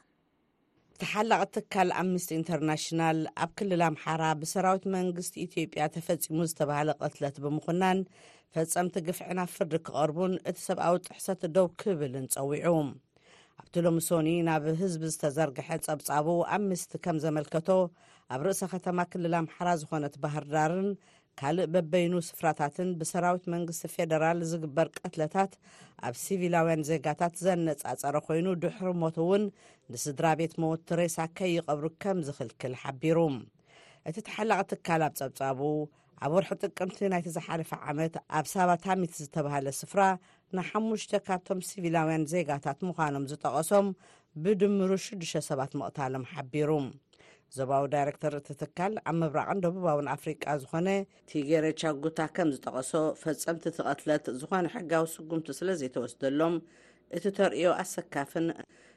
ተሓላቕቲ 1.03 1.53
ትካል 1.59 1.89
ኣምንስቲ 2.01 2.31
ኢንተርናሽናል 2.41 3.19
ኣብ 3.45 3.51
ክልል 3.61 3.83
ኣምሓራ 3.89 4.23
ብሰራዊት 4.41 4.83
መንግስቲ 4.97 5.35
ኢትዮጵያ 5.47 5.85
ተፈፂሙ 5.97 6.38
ዝተባሃለ 6.50 6.89
ቅትለት 7.01 7.38
ብምኩናን 7.45 8.01
ፈፀምቲ 8.55 8.95
ግፍዕ 9.07 9.29
ናብ 9.39 9.50
ፍርዲ 9.59 9.73
ክቀርቡን 9.88 10.35
እቲ 10.51 10.57
ሰብኣዊ 10.67 10.97
ጥሕሰት 11.07 11.43
ደው 11.55 11.67
ክብልን 11.83 12.27
ፀዊዑ 12.35 12.75
ኣብትሎም 13.62 13.98
ሶኒ 14.06 14.27
ናብ 14.48 14.63
ህዝቢ 14.80 15.01
ዝተዘርግሐ 15.13 15.68
ጸብጻቡ 15.86 16.27
ኣብ 16.53 16.62
ምስቲ 16.70 16.91
ከም 17.03 17.18
ዘመልከቶ 17.25 17.70
ኣብ 18.34 18.41
ርእሰ 18.46 18.62
ኸተማ 18.72 19.00
ክልል 19.12 19.34
ኣምሓራ 19.39 19.68
ዝኾነት 19.82 20.15
ባህርዳርን 20.24 20.89
ካልእ 21.39 21.68
በበይኑ 21.74 22.13
ስፍራታትን 22.30 22.89
ብሰራዊት 23.00 23.46
መንግስቲ 23.53 23.84
ፌደራል 23.96 24.39
ዝግበር 24.51 24.88
ቀትለታት 25.01 25.51
ኣብ 26.08 26.15
ሲቪላውያን 26.24 26.86
ዜጋታት 26.89 27.36
ዘነጻፀረ 27.46 28.15
ኮይኑ 28.30 28.48
ድሕርሞት 28.63 29.18
እውን 29.25 29.44
ንስድራ 29.96 30.25
ቤት 30.41 30.56
ሞዉቲ 30.63 30.89
ሬሳ 31.01 31.18
ከይቐብሩ 31.39 31.86
ከም 32.03 32.20
ዝኽልክል 32.30 32.75
ሓቢሩ 32.84 33.20
እቲ 34.10 34.18
ተሓላቕ 34.30 34.60
ትካል 34.72 35.01
ኣብ 35.08 35.13
ጸብጻቡ 35.22 35.62
ኣብ 36.25 36.32
ወርሒ 36.38 36.50
ጥቅምቲ 36.63 37.00
ናይተዘሓለፈ 37.13 37.72
ዓመት 37.91 38.15
ኣብ 38.38 38.46
ሰባ 38.56 38.70
ታሚት 38.86 39.13
ዝተባሃለ 39.24 39.68
ስፍራ 39.82 40.01
ንሓሙሽተ 40.58 41.13
ካብቶም 41.27 41.60
ሲቪላውያን 41.67 42.24
ዜጋታት 42.31 42.79
ምዃኖም 42.88 43.25
ዝጠቐሶም 43.31 43.88
ብድምሩ 44.43 44.91
ሽዱሽተ 45.05 45.41
ሰባት 45.50 45.72
ምቕታሎም 45.79 46.25
ሓቢሩ 46.31 46.72
ዘብዊ 47.58 47.84
ዳይረክተር 47.93 48.34
እቲ 48.39 48.50
ትካል 48.62 48.93
ኣብ 49.10 49.15
ምብራቕን 49.22 49.62
ደቡባውን 49.65 50.10
ኣፍሪቃ 50.15 50.43
ዝኾነ 50.63 50.89
ቲጌሬቻጉታ 51.34 52.20
ከም 52.36 52.51
ዝጠቐሶ 52.55 52.91
ፈፀምቲ 53.22 53.63
ትቐትለት 53.77 54.27
ዝኾነ 54.41 54.65
ሕጋዊ 54.75 55.05
ስጉምቲ 55.13 55.48
ስለዘይተወስደሎም 55.60 56.55
እቲ 57.20 57.25
ተርእዮ 57.38 57.67
ኣሰካፍን 57.84 58.48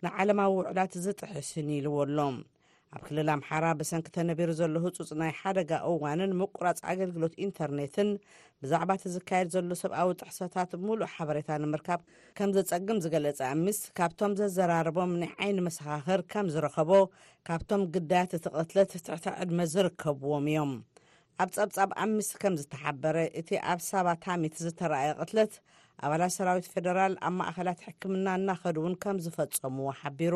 ንዓለማዊ 0.07 0.53
ውዕላት 0.61 0.93
ዝጥሕስን 1.07 1.69
ኢልዎ 1.79 1.97
ሎም 2.19 2.37
ኣብ 2.97 3.03
ክልል 3.07 3.29
ኣምሓራ 3.35 3.67
ብሰንኪ 3.79 4.07
ተነቢሩ 4.17 4.51
ዘሎ 4.59 4.75
ህፁፅ 4.83 5.09
ናይ 5.21 5.31
ሓደጋ 5.39 5.71
እዋንን 5.91 6.33
ምቁራፅ 6.41 6.79
ኣገልግሎት 6.91 7.35
ኢንተርኔትን 7.45 8.09
ብዛዕባ 8.65 8.91
እቲ 8.99 9.05
ዝካየድ 9.15 9.49
ዘሎ 9.55 9.71
ሰብኣዊ 9.81 10.11
ጥሕሰታት 10.21 10.71
ብምሉእ 10.81 11.09
ሓበሬታ 11.15 11.49
ንምርካብ 11.63 12.01
ከም 12.39 12.51
ዘፀግም 12.57 12.99
ዝገለጸ 13.05 13.41
ኣብ 13.49 13.59
ሚስ 13.65 13.79
ካብቶም 13.99 14.35
ዘዘራርቦም 14.41 15.15
ናይዓይኒ 15.25 15.59
መሰኻኽር 15.69 16.23
ከም 16.35 16.49
ዝረከቦ 16.57 16.91
ካብቶም 17.49 17.85
ግዳያት 17.97 18.33
እቲ 18.39 18.47
ቕትለት 18.57 18.93
ትዕቲ 19.09 19.27
ዕድመ 19.45 19.59
ዝርከብዎም 19.75 20.47
እዮም 20.53 20.73
ኣብ 21.45 21.51
ፀብጻብ 21.59 21.91
ኣብ 22.05 22.11
ሚስ 22.19 22.31
ከም 22.45 22.57
ዝተሓበረ 22.63 23.17
እቲ 23.43 23.51
ኣብ 23.73 23.81
ሰባ 23.93 24.07
ታሚት 24.27 24.57
ዝተረኣየ 24.67 25.11
ቅትለት 25.21 25.55
ኣባላት 26.05 26.35
ሰራዊት 26.41 26.69
ፌደራል 26.77 27.13
ኣብ 27.27 27.35
ማእኸላት 27.41 27.81
ሕክምና 27.89 28.27
እናኸዱ 28.41 28.77
እውን 28.85 28.95
ከም 29.05 29.19
ዝፈፀምዎ 29.27 29.89
ሓቢሩ 30.03 30.35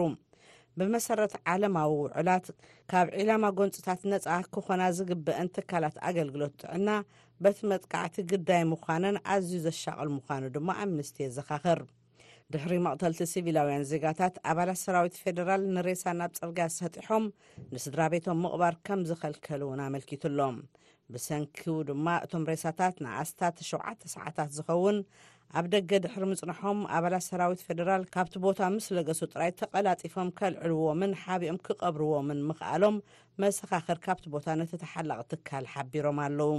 ብመሰረት 0.78 1.34
ዓለማዊ 1.52 1.90
ውዕላት 2.00 2.46
ካብ 2.90 3.06
ዕላማ 3.20 3.44
ጎንፅታት 3.58 4.00
ነፃ 4.12 4.26
ክኾና 4.54 4.82
ዝግብአን 4.96 5.48
ትካላት 5.56 5.96
ኣገልግሎት 6.08 6.52
ጥዕና 6.62 6.88
በቲ 7.44 7.58
መጥካዕቲ 7.72 8.16
ግዳይ 8.32 8.62
ምዃነን 8.72 9.16
ኣዝዩ 9.32 9.58
ዘሻቅል 9.66 10.08
ምዃኑ 10.16 10.44
ድማ 10.56 10.68
ኣምንስትዮ 10.84 11.28
ዘኻኽር 11.36 11.80
ድሕሪ 12.52 12.72
መቕተልቲ 12.86 13.20
ሲቪላውያን 13.32 13.86
ዜጋታት 13.92 14.34
ኣባላት 14.50 14.78
ሰራዊት 14.84 15.16
ፌደራል 15.22 15.62
ንሬሳ 15.76 16.04
ናብ 16.20 16.32
ፅርግ 16.38 16.58
ዝሰጢሖም 16.74 17.24
ንስድራ 17.74 18.00
ቤቶም 18.12 18.38
ምቕባር 18.44 18.76
ከም 18.88 19.00
ዘኸልከል 19.10 19.62
እውን 19.66 19.82
ኣመልኪትኣሎም 19.86 20.56
ብሰንኪቡ 21.14 21.74
ድማ 21.90 22.06
እቶም 22.24 22.42
ሬሳታት 22.52 22.96
ንኣስታት 23.04 23.58
ሸተ 23.70 24.02
ሰዓታት 24.14 24.50
ዝኸውን 24.56 24.96
ኣብ 25.56 25.66
ደገ 25.72 25.90
ድሕሪ 26.04 26.22
ምፅንሖም 26.30 26.78
ኣባላት 26.96 27.24
ሰራዊት 27.26 27.60
ፌደራል 27.66 28.02
ካብቲ 28.14 28.34
ቦታ 28.46 28.58
ምስ 28.72 28.86
ለገሱ 28.96 29.20
ጥራይ 29.32 29.50
ተቐላፂፎም 29.60 30.28
ከልዕልዎምን 30.38 31.12
ሓቢኦም 31.20 31.58
ክቀብርዎምን 31.66 32.40
ምክኣሎም 32.48 32.96
መሰኻከር 33.42 33.98
ካብቲ 34.06 34.24
ቦታ 34.34 34.46
ነተተሓላቕ 34.60 35.20
ትካል 35.30 35.66
ሓቢሮም 35.74 36.18
ኣለዉ 36.24 36.50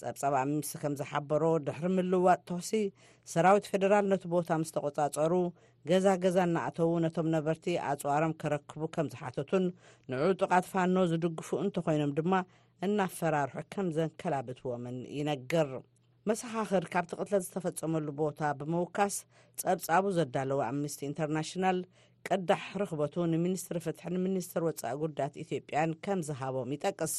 ፀብፀብ 0.00 0.34
ኣብምስ 0.42 0.70
ከም 0.82 0.94
ዝሓበሮ 1.00 1.42
ድሕሪ 1.68 1.88
ምልዋጥ 1.98 2.40
ተኽሲ 2.48 2.72
ሰራዊት 3.34 3.68
ፌደራል 3.74 4.04
ነቲ 4.12 4.22
ቦታ 4.34 4.48
ምስ 4.64 4.70
ተቆፃፀሩ 4.76 5.32
ገዛገዛ 5.90 6.36
እናእተዉ 6.48 6.90
ነቶም 7.04 7.28
ነበርቲ 7.36 7.66
ኣፅዋሮም 7.92 8.34
ከረክቡ 8.42 8.80
ከም 8.96 9.08
ዝሓተቱን 9.14 9.66
ንዑ 10.12 10.22
ጥቓት 10.40 10.68
ፋኖ 10.74 10.96
ዝድግፉ 11.12 11.48
እንተኮይኖም 11.64 12.14
ድማ 12.20 12.32
እናፈራርሑ 12.88 13.56
ከም 13.76 13.88
ዘንከላብትዎምን 13.98 14.98
ይነግር 15.18 15.70
መሰኻኽድ 16.30 16.84
ካብቲ 16.92 17.10
ቕትለ 17.20 17.36
ዝተፈጸመሉ 17.44 18.06
ቦታ 18.18 18.40
ብምውካስ 18.58 19.14
ጸብጻቡ 19.60 20.04
ዘዳለወ 20.16 20.60
ኣምንስቲ 20.66 21.00
ኢንተርናሽናል 21.08 21.78
ቅዳሕ 22.26 22.62
ርኽበቱ 22.80 23.14
ንምኒስትሪ 23.32 23.78
ፍትሕ 23.86 24.04
ንምኒስትሪ 24.14 24.62
ወፃኢ 24.68 24.92
ጉዳት 25.02 25.34
ኢትዮ 25.42 25.60
ያን 25.76 25.92
ከም 26.06 26.20
ዝሃቦም 26.28 26.72
ይጠቅስ 26.76 27.14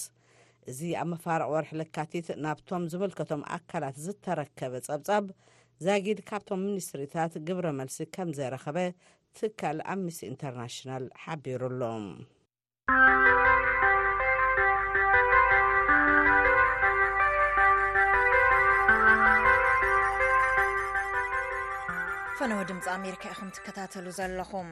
እዚ 0.74 0.80
ኣብ 1.02 1.08
መፋርቂ 1.14 1.48
ወርሒ 1.54 1.72
ልካቲት 1.82 2.30
ናብቶም 2.46 2.86
ዝምልከቶም 2.94 3.42
ኣካላት 3.58 3.98
ዝተረከበ 4.08 4.74
ጸብጻብ 4.90 5.26
ዛጊድ 5.88 6.22
ካብቶም 6.30 6.64
ሚኒስትሪታት 6.68 7.36
ግብረ 7.50 7.68
መልሲ 7.80 8.00
ከም 8.18 8.30
ዘረኸበ 8.40 8.78
ትካል 9.40 9.80
ኣምነስቲ 9.94 10.24
ኢንተርናሽናል 10.34 11.06
ሓቢሩኣሎም 11.24 12.06
ንኮነ 22.42 22.62
ድምፂ 22.70 22.86
ኣሜርካ 22.94 23.24
ኢኹም 23.34 23.50
ትከታተሉ 23.56 24.06
ዘለኹም 24.18 24.70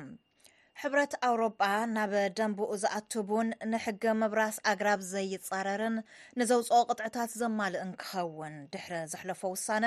ሕብረት 0.82 1.14
ኣውሮጳ 1.28 1.64
ናብ 1.96 2.14
ደንብኡ 2.38 2.70
ዝኣትቡን 2.84 3.48
ንሕጊ 3.72 4.04
ምብራስ 4.22 4.56
ኣግራብ 4.72 5.02
ዘይፃረርን 5.12 5.96
ንዘውፅኦ 6.42 6.80
ቅጥዕታት 6.90 7.32
ዘማልእን 7.42 7.92
ክኸውን 8.02 8.56
ድሕሪ 8.74 8.96
ዘሕለፈ 9.12 9.42
ውሳነ 9.54 9.86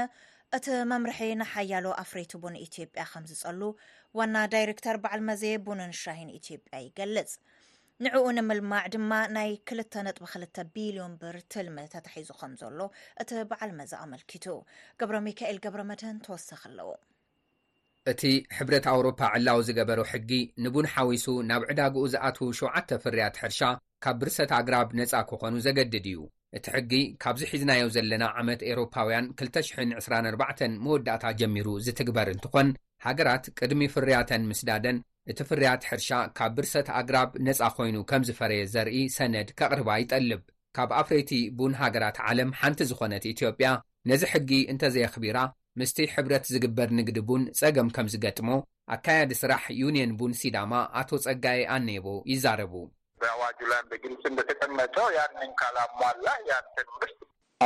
እቲ 0.59 0.67
መምርሒ 0.93 1.21
ንሓያሎ 1.43 1.87
ኣፍሬቲ 2.05 2.33
ቡን 2.45 2.61
ኢትዮጵያ 2.67 3.07
ከምዝፀሉ 3.15 3.61
ዋና 4.21 4.37
ዳይረክተር 4.55 4.99
በዓል 5.07 5.23
መዜ 5.31 5.43
ቡንን 5.69 5.95
ሽሂን 6.03 6.31
ኢትዮጵያ 6.39 6.75
ይገልጽ 6.87 7.33
ንዕኡ 8.07 8.25
ንምልማዕ 8.39 8.85
ድማ 8.97 9.13
ናይ 9.39 9.51
2ልነጥክል 9.73 10.45
ቢልዮን 10.77 11.17
ብር 11.23 11.39
ትልሚ 11.57 11.81
ተተሒዙ 11.97 12.29
ከም 12.43 12.55
ዘሎ 12.63 12.79
እቲ 13.25 13.31
በዓል 13.53 13.73
መዘ 13.81 13.93
ኣመልኪቱ 14.07 14.47
ገብረ 15.03 15.17
ሚካኤል 15.29 15.59
ገብረ 15.67 15.83
መድህን 15.93 16.21
ተወሳኪ 16.29 16.63
ኣለዎ 16.73 16.91
እቲ 18.11 18.23
ሕብረት 18.57 18.85
ኣውሮፓ 18.93 19.19
ዕላዊ 19.37 19.59
ዝገበሩ 19.67 19.99
ሕጊ 20.13 20.31
ንቡን 20.65 20.87
ሓዊሱ 20.93 21.27
ናብ 21.49 21.63
ዕዳግኡ 21.73 22.01
ዝኣትዉ 22.13 22.49
7ተ 22.61 22.91
ፍርያት 23.03 23.37
ሕርሻ 23.43 23.61
ካብ 24.05 24.17
ብርሰት 24.21 24.51
ኣግራብ 24.59 24.89
ነጻ 25.01 25.13
ክዀኑ 25.29 25.55
ዘገድድ 25.67 25.95
እዩ 26.13 26.21
እቲ 26.59 26.67
ሕጊ 26.77 26.93
ካብዚ 27.23 27.43
ሒዝናዮ 27.53 27.85
ዘለና 27.97 28.25
ዓመት 28.41 28.61
ኤውሮፓውያን 28.71 29.27
224 29.35 30.65
መወዳእታ 30.87 31.25
ጀሚሩ 31.43 31.69
ዝትግበር 31.87 32.29
እንትኾን 32.35 32.71
ሃገራት 33.07 33.45
ቅድሚ 33.59 33.83
ፍርያተን 33.95 34.43
ምስ 34.51 34.61
ዳደን 34.71 34.99
እቲ 35.33 35.39
ፍርያት 35.51 35.83
ሕርሻ 35.91 36.11
ካብ 36.39 36.53
ብርሰት 36.59 36.89
ኣግራብ 37.01 37.31
ነጻ 37.47 37.61
ዀይኑ 37.79 37.97
ከም 38.11 38.23
ዝፈረየ 38.29 38.63
ዘርኢ 38.75 38.99
ሰነድ 39.19 39.49
ኬቕርባ 39.61 39.89
ይጠልብ 40.03 40.43
ካብ 40.77 40.91
ኣፍሬይቲ 41.03 41.31
ቡን 41.61 41.73
ሃገራት 41.85 42.17
ዓለም 42.29 42.51
ሓንቲ 42.61 42.81
ዝዀነት 42.93 43.25
ኢትዮጵያ 43.35 43.69
ነዚ 44.11 44.23
ሕጊ 44.35 44.51
እንተዘየኽቢራ 44.73 45.39
ምስቲ 45.81 45.99
ሕብረት 46.15 46.45
ዝግበር 46.55 46.89
ንግዲ 46.99 47.19
ቡን 47.29 47.43
ጸገም 47.59 47.89
ከም 47.97 48.07
ዝገጥሞ 48.13 48.49
ኣከያዲ 48.95 49.33
ስራሕ 49.43 49.63
ዩንየን 49.83 50.11
ቡን 50.21 50.33
ሲዳማ 50.41 50.73
አቶ 51.01 51.11
ጸጋይ 51.25 51.61
ኣነቦ 51.77 52.07
ይዛረቡ 52.33 52.73
ብኣዋጅላን 53.23 53.85
ብግልጺ 53.91 54.23
ንብ 54.33 54.39
ተቀመጦ 54.51 54.97
ያንንካላ 55.19 55.77
እሞኣላ 55.89 56.27
ያንተር 56.51 56.87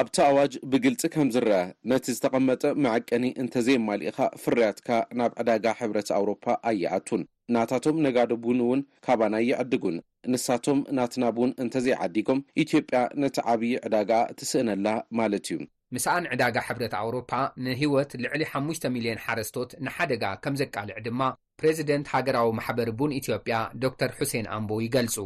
ኣብቲ 0.01 0.17
ኣዋጅ 0.29 0.55
ብግልጺ 0.73 1.03
ከም 1.13 1.29
ዝረአ 1.35 1.61
ነቲ 1.91 2.05
ዝተቐመጠ 2.17 2.63
መዐቀኒ 2.85 3.27
እንተ 3.43 3.55
ዘይማልኢኻ 3.67 4.19
ፍርያትካ 4.43 4.89
ናብ 5.19 5.33
ዕዳጋ 5.43 5.67
ሕብረት 5.79 6.11
ኣውሮፓ 6.19 6.45
ኣይኣቱን 6.71 7.23
ናታቶም 7.55 8.01
ነጋዶ 8.07 8.31
ቡን 8.45 8.59
እውን 8.65 8.81
ካባና 9.07 9.37
ይዕድጉን 9.51 9.97
ንሳቶም 10.35 10.81
ናቲናቡን 10.99 11.51
እንተ 11.65 11.75
ዘይዓዲጎም 11.87 12.45
ኢትዮጵያ 12.65 13.01
ነቲ 13.25 13.37
ዓብዪ 13.55 13.73
ዕዳጋኣ 13.89 14.23
ትስእነላ 14.41 14.87
ማለት 15.21 15.47
እዩ 15.55 15.59
ምስኣን 15.95 16.25
ዕዳጋ 16.35 16.57
ሕብረት 16.69 16.95
ኣውሮፓ 17.01 17.29
ንህይወት 17.65 18.11
ልዕሊ 18.23 18.41
5ሙሽ 18.53 18.79
ሚልዮን 18.95 19.21
ሓረስቶት 19.25 19.71
ንሓደጋ 19.87 20.25
ከም 20.45 20.55
ዘቃልዕ 20.61 20.97
ድማ 21.07 21.21
ፕሬዚደንት 21.61 22.07
ሃገራዊ 22.15 22.49
ማሕበሪ 22.59 22.89
ቡን 23.01 23.13
ኢትዮጵያ 23.21 23.57
ዶክተር 23.85 24.11
ሑሴን 24.21 24.49
ኣንቦ 24.57 24.71
ይገልጹ 24.87 25.17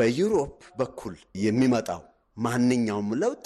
በዩሮፕ 0.00 0.52
በኩል 0.80 1.14
የሚመጣው 1.44 2.02
ማንኛውም 2.46 3.08
ለውጥ 3.22 3.44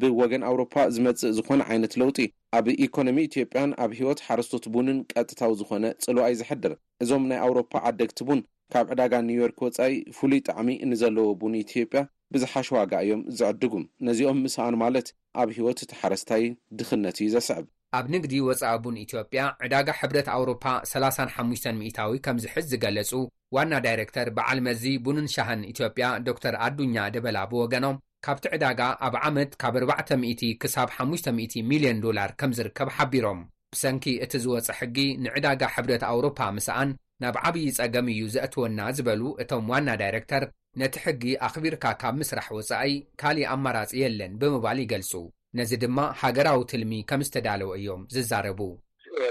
ብወገን 0.00 0.42
ኣውሮፓ 0.50 0.72
ዝመጽእ 0.94 1.34
ዝኾነ 1.36 1.60
ዓይነት 1.70 1.92
ለውጢ 2.02 2.18
ኣብ 2.58 2.66
ኢኮኖሚ 2.86 3.18
ኢትዮጵያን 3.30 3.70
ኣብ 3.84 3.92
ህይወት 3.98 4.20
ሓረስቶት 4.28 4.64
ቡንን 4.74 4.98
ቀጥታዊ 5.12 5.52
ዝኾነ 5.60 5.84
ጽልዋይ 6.06 6.34
ዝሕድር 6.42 6.72
እዞም 7.04 7.26
ናይ 7.30 7.40
ኣውሮፓ 7.46 7.72
ዓደግቲ 7.90 8.18
ቡን 8.30 8.40
ካብ 8.74 8.86
ዕዳጋ 8.94 9.12
ኒውዮርክ 9.30 9.60
ወጻኢ 9.66 9.94
ፍሉይ 10.18 10.40
ጣዕሚ 10.48 10.68
ንዘለዎ 10.90 11.26
ቡን 11.42 11.54
ኢትዮጵያ 11.64 12.00
ብዝሓሸዋጋ 12.34 12.92
እዮም 13.04 13.20
ዘዕድጉም 13.38 13.84
ነዚኦም 14.08 14.38
ምስኣን 14.44 14.74
ማለት 14.82 15.08
ኣብ 15.40 15.48
ህይወት 15.56 15.78
እቲ 15.84 15.92
ሓረስታይ 16.00 16.44
ድኽነት 16.78 17.16
እዩ 17.20 17.26
ዘስዕብ 17.34 17.64
ኣብ 17.98 18.06
ንግዲ 18.14 18.32
ወጻኢ 18.48 18.76
ቡን 18.84 18.96
ኢትጵያ 19.04 19.42
ዕዳጋ 19.66 19.88
ሕብረት 20.00 20.28
ኣውሮፓ 20.36 20.64
35 20.92 21.70
ሚታዊ 21.80 22.14
ከም 22.24 22.38
ዝሕዝ 22.44 22.64
ዝገለጹ 22.72 23.10
ዋና 23.56 23.72
ዳይረክተር 23.84 24.28
በዓል 24.36 24.58
መዚ 24.66 24.84
ቡንን 25.06 25.28
ሻህን 25.34 25.62
ኢትዮጵያ 25.72 26.06
ዶክተር 26.28 26.54
ኣዱኛ 26.66 26.96
ደበላ 27.16 27.38
ብወገኖም 27.52 28.00
ካብቲ 28.26 28.44
ዕዳጋ 28.56 28.80
ኣብ 29.06 29.14
ዓመት 29.28 29.50
ካብ 29.62 29.74
400 29.84 30.48
ክሳብ 30.62 30.88
500 30.98 31.36
ሚልዮን 31.70 31.98
ዶላር 32.06 32.30
ከም 32.40 32.52
ዝርከብ 32.58 32.88
ሓቢሮም 32.96 33.40
ብሰንኪ 33.74 34.04
እቲ 34.24 34.32
ዝወጽ 34.44 34.68
ሕጊ 34.80 34.98
ንዕዳጋ 35.24 35.62
ሕብረት 35.76 36.02
ኣውሮፓ 36.12 36.38
ምስኣን 36.56 36.90
ናብ 37.22 37.36
ዓብዪ 37.48 37.66
ጸገም 37.76 38.06
እዩ 38.12 38.20
ዘአትወና 38.32 38.78
ዝበሉ 38.96 39.22
እቶም 39.42 39.66
ዋና 39.72 39.88
ዳይረክተር 40.00 40.42
ነቲ 40.80 40.94
ሕጊ 41.04 41.22
ኣኽቢርካ 41.46 41.84
ካብ 42.00 42.14
ምስራሕ 42.22 42.48
ወጻኢ 42.56 42.90
ካልእ 43.20 43.48
ኣመራጺ 43.52 43.90
የለን 44.00 44.32
ብምባል 44.40 44.78
ይገልጹ 44.82 45.12
ነዚ 45.58 45.70
ድማ 45.84 45.98
ሃገራዊ 46.22 46.58
ትልሚ 46.72 46.92
ከም 47.10 47.22
ዝተዳለወ 47.26 47.70
እዮም 47.78 48.02
ዝዛረቡ 48.14 48.60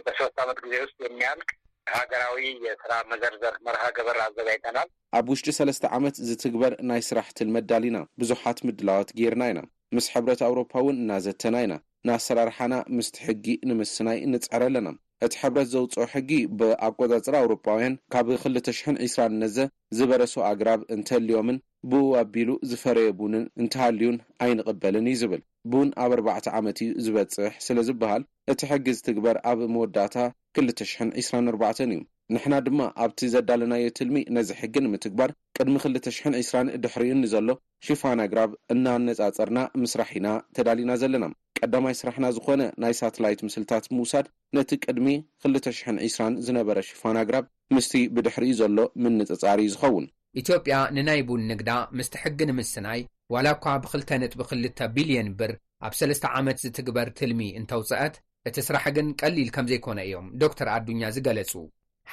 በሶስት 0.07 0.37
ዓመት 0.43 0.57
ግዜ 0.65 0.73
ውስ 0.85 0.93
የሚያልቅ 1.07 1.49
ሃገራዊ 1.97 2.37
የስራ 2.67 2.91
መዘርዘር 3.11 3.55
መርሃ 3.65 3.83
ገበር 3.97 4.17
ኣዘጋይጠና 4.25 4.77
ኣብ 5.19 5.25
ውሽጢ 5.33 5.49
ሰለስተ 5.59 5.91
ዓመት 5.97 6.15
ዝትግበር 6.29 6.73
ናይ 6.91 7.01
ስራሕ 7.09 7.27
ትል 7.37 7.49
መዳሊና 7.57 7.97
ብዙሓት 8.21 8.59
ምድላዋት 8.69 9.11
ጌርና 9.19 9.43
ኢና 9.51 9.61
ምስ 9.97 10.05
ሕብረት 10.15 10.41
አውሮፓ 10.47 10.73
እውን 10.83 10.97
እናዘተና 11.03 11.55
ኢና 11.67 11.75
ንኣሰራርሓና 12.07 12.73
ምስቲሕጊ 12.97 13.45
ንምስናይ 13.69 14.17
እንጽረ 14.27 14.61
ኣለና 14.69 14.87
እቲ 15.25 15.33
ሕብረት 15.41 15.67
ዘውፅኦ 15.73 16.03
ሕጊ 16.13 16.29
ብኣቆጣፅሪ 16.59 17.35
ኣውሮጳውያን 17.41 17.93
ካብ 18.13 18.25
2020 18.33 19.29
ነዘ 19.41 19.55
ዝበረሱ 19.97 20.33
ኣግራብ 20.49 20.81
እንተህልዮምን 20.95 21.57
ብኡ 21.91 22.03
ኣቢሉ 22.23 22.49
ዝፈረየቡንን 22.71 23.45
እንተሃልዩን 23.63 24.17
ኣይንቕበልን 24.45 25.07
እዩ 25.13 25.19
ዝብል 25.21 25.43
ብውን 25.71 25.91
ኣብ 26.05 26.11
4ርባዕተ 26.19 26.45
ዓመት 26.59 26.79
እዩ 26.85 26.89
ዝበጽሕ 27.05 27.51
ስለ 27.67 27.77
ዝበሃል 27.89 28.25
እቲ 28.55 28.61
ሕጊ 28.71 28.87
ዝትግበር 28.97 29.37
ኣብ 29.51 29.61
መወዳእታ 29.77 30.17
2024 30.63 31.85
እዩ 31.95 32.01
ንሕና 32.33 32.55
ድማ 32.65 32.79
ኣብቲ 33.03 33.19
ዘዳለናዮ 33.31 33.83
ትልሚ 33.97 34.15
ነዚ 34.35 34.49
ሕጊ 34.59 34.75
ንምትግባር 34.83 35.31
ቅድሚ 35.57 35.73
20020 35.83 36.71
ድሕሪዩኒዘሎ 36.83 37.49
ሽፋን 37.87 38.19
ኣግራብ 38.23 38.51
እናነጻጸርና 38.73 39.59
ምስራሕ 39.81 40.09
ኢና 40.19 40.29
ተዳሊና 40.57 40.91
ዘለና 41.01 41.25
ቀዳማይ 41.59 41.95
ስራሕና 41.99 42.27
ዝኾነ 42.37 42.63
ናይ 42.83 42.93
ሳትላይት 42.99 43.43
ምስልታት 43.47 43.85
ምውሳድ 43.97 44.25
ነቲ 44.57 44.71
ቅድሚ 44.85 45.07
20020 45.47 46.39
ዝነበረ 46.47 46.77
ሽፋን 46.89 47.19
ኣግራብ 47.23 47.45
ምስቲ 47.75 47.93
ብድሕሪዩ 48.15 48.51
ዘሎ 48.61 48.79
ምንጽጻሪእዩ 49.03 49.71
ዝኸውን 49.75 50.07
ኢትዮጵያ 50.41 50.75
ንናይ 50.95 51.21
ቡን 51.29 51.43
ንግዳ 51.51 51.71
ምስቲ 51.97 52.15
ሕጊ 52.23 52.39
ንምስናይ 52.51 53.01
ዋላ 53.35 53.47
እኳ 53.57 53.65
ብ2ል 53.85 54.03
ንጥቢ 54.23 54.41
2ል 54.57 54.83
ቢልየን 54.97 55.29
ብር 55.41 55.53
ኣብ 55.85 55.93
3ስ 56.01 56.21
ዓመት 56.39 56.57
ዝትግበር 56.65 57.07
ትልሚ 57.21 57.41
እንተውፅአት 57.61 58.15
እቲ 58.49 58.57
ስራሕ 58.69 58.83
ግን 58.97 59.07
ቀሊል 59.21 59.49
ከም 59.57 59.65
ዘይኮነ 59.73 59.99
እዮም 60.09 60.27
ዶክተር 60.43 60.67
ኣዱኛ 60.77 61.01
ዝገለጹ 61.17 61.53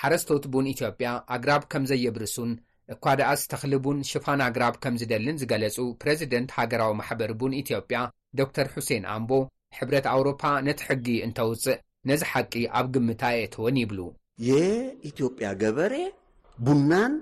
ሓረስቶት 0.00 0.44
ቡን 0.52 0.66
ኢትጵያ 0.72 1.08
ኣግራብ 1.34 1.62
ከም 1.72 1.84
ዘየብርሱን 1.90 2.52
እኳ 2.94 3.04
ደኣዝ 3.18 3.40
ተኽሊ 3.50 3.74
ቡን 3.84 3.98
ሽፋን 4.10 4.40
ኣግራብ 4.48 4.74
ከም 4.84 4.94
ዝደልን 5.00 5.38
ዝገለጹ 5.42 5.76
ፕረዚደንት 6.02 6.50
ሃገራዊ 6.58 6.92
ማሕበር 7.00 7.30
ቡን 7.40 7.52
ኢትዮጵያ 7.62 7.98
ዶክተር 8.40 8.66
ሑሴን 8.74 9.04
ኣንቦ 9.14 9.30
ሕብረት 9.78 10.06
ኣውሮፓ 10.14 10.42
ነቲ 10.68 10.80
ሕጊ 10.88 11.06
እንተውፅእ 11.26 11.80
ነዚ 12.10 12.22
ሓቂ 12.30 12.54
ኣብ 12.78 12.86
ግምታ 12.94 13.22
የትወን 13.40 13.76
ይብሉ 13.82 14.00
የ 14.48 14.52
ኢትዮጵያ 15.10 15.46
ገበሬእየ 15.62 16.08
ቡናን 16.66 17.12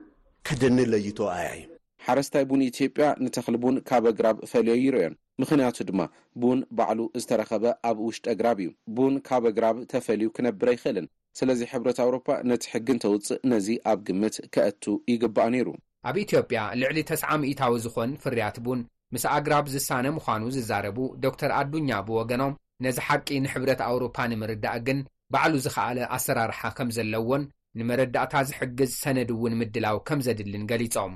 ከደኒለይቶ 0.48 1.18
ኣያ 1.36 1.48
እዩ 1.60 1.68
ሓረስታይ 2.04 2.44
ቡን 2.50 2.60
ኢትዮጵያ 2.70 3.06
ንተኽሊ 3.24 3.56
ቡን 3.64 3.74
ካበ 3.88 4.04
ኣግራብ 4.12 4.36
ፈልዮ 4.52 4.74
ይርዮን 4.84 5.14
ምኽንያቱ 5.40 5.78
ድማ 5.88 6.00
ቡን 6.42 6.58
ባዕሉ 6.78 7.00
ዝተረኸበ 7.22 7.64
ኣብ 7.88 7.98
ውሽጢ 8.06 8.24
እግራብ 8.34 8.58
እዩ 8.62 8.70
ቡን 8.96 9.14
ካበ 9.28 9.44
እግራብ 9.52 9.76
ተፈልዩ 9.92 10.28
ክነብረ 10.36 10.68
ይኽእልን 10.76 11.06
ስለዚ 11.38 11.60
ሕብረት 11.72 11.98
ኣውሮፓ 12.04 12.26
ነቲ 12.50 12.62
ሕጊ 12.72 12.86
እንተውፅእ 12.94 13.38
ነዚ 13.50 13.66
ኣብ 13.90 13.98
ግምት 14.06 14.36
ክአቱ 14.54 14.84
ይግባእ 15.12 15.48
ነይሩ 15.54 15.68
ኣብ 16.08 16.16
ኢትዮጵያ 16.24 16.60
ልዕሊ 16.80 16.98
ተስዓ 17.10 17.28
ሚዒታዊ 17.42 17.72
ዝኾን 17.84 18.10
ፍርያት 18.22 18.56
ቡን 18.66 18.80
ምስ 19.14 19.24
ኣግራብ 19.36 19.64
ዝሳነ 19.74 20.06
ምዃኑ 20.16 20.42
ዝዛረቡ 20.56 20.98
ዶክተር 21.24 21.50
ኣዱኛ 21.60 21.90
ብወገኖም 22.08 22.56
ነዚ 22.84 22.98
ሓቂ 23.06 23.28
ንሕብረት 23.46 23.80
ኣውሮፓ 23.90 24.16
ንምርዳእ 24.32 24.78
ግን 24.86 24.98
ባዕሉ 25.34 25.54
ዝኸኣለ 25.64 25.98
ኣሰራርሓ 26.16 26.60
ከም 26.78 26.88
ዘለዎን 26.98 27.42
ንመረዳእታ 27.80 28.34
ዝሕግዝ 28.50 28.92
ሰነድ 29.02 29.28
እውን 29.34 29.52
ምድላው 29.60 29.96
ከም 30.08 30.20
ዘድልን 30.26 30.64
ገሊጾም 30.72 31.12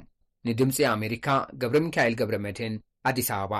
ንድምፂ 0.48 0.78
ኣሜሪካ 0.96 1.26
ገብረ 1.62 1.76
ሚካኤል 1.86 2.16
ገብረ 2.20 2.36
መድህን 2.46 2.74
ኣዲስ 3.10 3.28
ኣበባ 3.38 3.56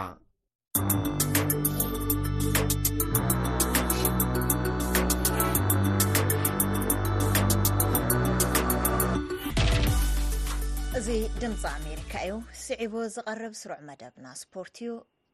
እዚ 11.04 11.14
ድምፂ 11.40 11.62
ኣሜሪካ 11.78 12.12
እዩ 12.26 12.34
ስዒቦ 12.61 12.92
ዝቀርብ 13.14 13.54
ስሩዕ 13.61 13.80
መደብና 13.88 14.26
ስፖርት 14.42 14.76
እዩ 14.84 14.92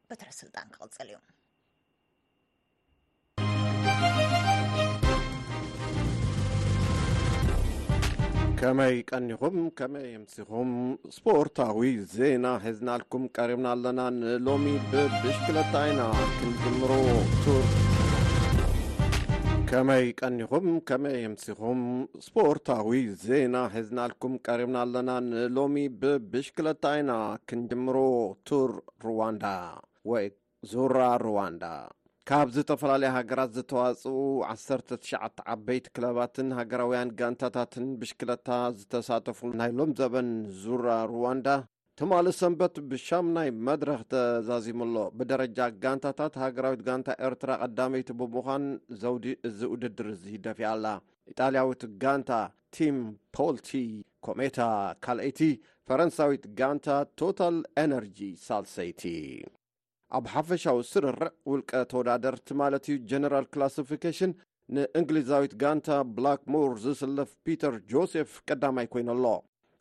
በተረስልጣን 0.09 0.67
ክቅፅል 0.73 1.09
እዩ 1.11 1.17
ከመይ 8.59 8.97
ቀኒኹም 9.11 9.57
ከመይ 9.79 10.09
እምስኹም 10.19 10.73
ስፖርታዊ 11.19 11.93
ዜና 12.17 12.45
ሒዝናልኩም 12.65 13.25
ቀሪብና 13.37 13.69
ኣለና 13.77 13.99
ንሎሚ 14.19 14.67
ብብሽክለታ 14.93 15.73
ይና 15.91 16.03
ክንድምሮ 16.39 16.91
ከመይ 19.73 20.05
ቀኒኹም 20.19 20.65
ከመይ 20.87 21.17
እምሲኹም 21.27 21.81
ስፖርታዊ 22.25 22.89
ዜና 23.25 23.53
ሒዝናልኩም 23.73 24.33
ቀሪብና 24.45 24.77
ኣለና 24.85 25.11
ንሎሚ 25.27 25.75
ብብሽክለታ 26.01 26.83
ኢና 27.01 27.11
ክንጅምሮ 27.49 27.95
ቱር 28.49 28.71
ሩዋንዳ 29.05 29.43
ወይ 30.11 30.25
ዙራ 30.71 30.97
ሩዋንዳ 31.25 31.63
ካብ 32.31 32.49
ዝተፈላለየ 32.55 33.13
ሃገራት 33.17 33.53
ዝተዋፅኡ 33.57 34.17
19ሸ 34.53 35.09
ዓበይቲ 35.55 35.85
ክለባትን 35.97 36.49
ሃገራውያን 36.59 37.15
ጋንታታትን 37.21 37.87
ብሽክለታ 38.01 38.49
ዝተሳተፉ 38.79 39.39
ናይ 39.61 39.71
ሎም 39.79 39.93
ዘበን 40.01 40.31
ዙራ 40.65 40.87
ሩዋንዳ 41.13 41.47
ትማሊ 42.03 42.27
ሰንበት 42.37 42.75
ብሻም 42.91 43.25
ናይ 43.33 43.49
መድረክ 43.67 43.99
ተዛዚሙሎ 44.11 44.93
ብደረጃ 45.17 45.57
ጋንታታት 45.83 46.35
ሃገራዊት 46.43 46.81
ጋንታ 46.87 47.09
ኤርትራ 47.27 47.49
ቀዳመይቲ 47.63 48.09
ብምዃን 48.19 48.63
ዘውዲ 49.01 49.25
እዚ 49.47 49.59
ውድድር 49.73 50.07
እዚ 50.13 50.23
ደፊያኣላ 50.45 50.85
ኢጣልያዊት 51.31 51.83
ጋንታ 52.03 52.31
ቲም 52.77 52.97
ፖልቲ 53.37 53.69
ኮሜታ 54.27 54.59
ካልአይቲ 55.07 55.39
ፈረንሳዊት 55.89 56.45
ጋንታ 56.61 56.87
ቶታል 57.23 57.59
ኤነርጂ 57.83 58.19
ሳልሰይቲ 58.47 59.03
ኣብ 60.19 60.25
ሓፈሻዊ 60.37 60.79
ስርርዕ 60.93 61.29
ውልቀ 61.51 61.71
ተወዳደርቲ 61.93 62.49
ማለት 62.63 62.87
እዩ 62.93 62.97
ጀነራል 63.13 63.47
ክላሲፊኬሽን 63.53 64.33
ንእንግሊዛዊት 64.77 65.55
ጋንታ 65.65 65.89
ብላክ 66.17 66.43
ሙር 66.55 66.73
ዝስለፍ 66.87 67.29
ፒተር 67.45 67.75
ጆሴፍ 67.93 68.33
ቀዳማይ 68.49 68.89
ኮይኑሎ 68.95 69.25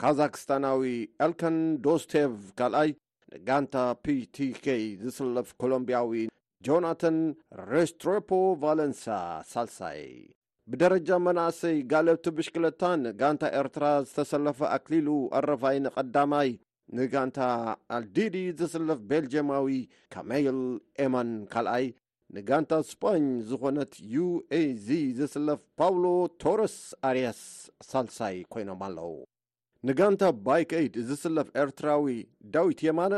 ካዛክስታናዊ 0.03 0.83
ኤልካን 1.25 1.57
ዶስቴቭ 1.85 2.35
ካልኣይ 2.59 2.91
ንጋንታ 3.33 3.75
ፒቲኬ 4.05 4.65
ዝስለፍ 5.01 5.49
ኮሎምብያዊ 5.63 6.13
ጆናተን 6.67 7.19
ሬስትሮፖ 7.71 8.29
ቫለንሳ 8.63 9.03
ሳልሳይ 9.51 10.01
ብደረጃ 10.73 11.09
መናእሰይ 11.27 11.77
ጋልብቲ 11.91 12.27
ብሽክለታ 12.37 12.83
ንጋንታ 13.03 13.43
ኤርትራ 13.61 13.85
ዝተሰለፈ 14.09 14.59
ኣክሊሉ 14.77 15.09
አረፋይ 15.41 15.79
ንቐዳማይ 15.87 16.51
ንጋንታ 17.01 17.39
ኣልዲዲ 17.99 18.37
ዝስለፍ 18.61 19.03
ቤልጅማዊ 19.11 19.67
ካሜይል 20.17 20.63
ኤማን 21.07 21.33
ካልኣይ 21.53 21.87
ንጋንታ 22.37 22.73
ስፓኝ 22.93 23.27
ዝኾነት 23.51 23.93
ዩኤዚ 24.15 24.87
ዝስለፍ 25.21 25.61
ፓውሎ 25.81 26.05
ቶረስ 26.45 26.79
ኣርያስ 27.11 27.43
ሳልሳይ 27.91 28.39
ኮይኖም 28.55 28.83
ኣለዉ 28.89 29.11
ንጋንታ 29.89 30.23
ባይከይድ 30.47 30.95
እዝ 31.03 31.11
ስለፍ 31.25 31.47
ኤርትራዊ 31.61 32.07
ዳዊት 32.55 32.81
የማነ 32.87 33.15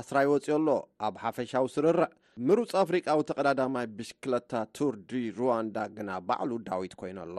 1ስራይ 0.00 0.26
ወፂኦ 0.32 0.52
ኣሎ 0.58 0.68
ኣብ 1.06 1.14
ሓፈሻዊ 1.22 1.66
ስርርዕ 1.74 2.08
ምሩፅ 2.48 2.72
አፍሪቃዊ 2.82 3.18
ተቐዳዳማይ 3.28 3.86
ብሽክለታ 3.98 4.52
ቱር 4.76 4.94
ዲሩዋንዳ 5.10 5.76
ግና 5.96 6.10
ባዕሉ 6.28 6.50
ዳዊት 6.68 6.94
ኮይኑ 7.00 7.18
ኣሎ 7.26 7.38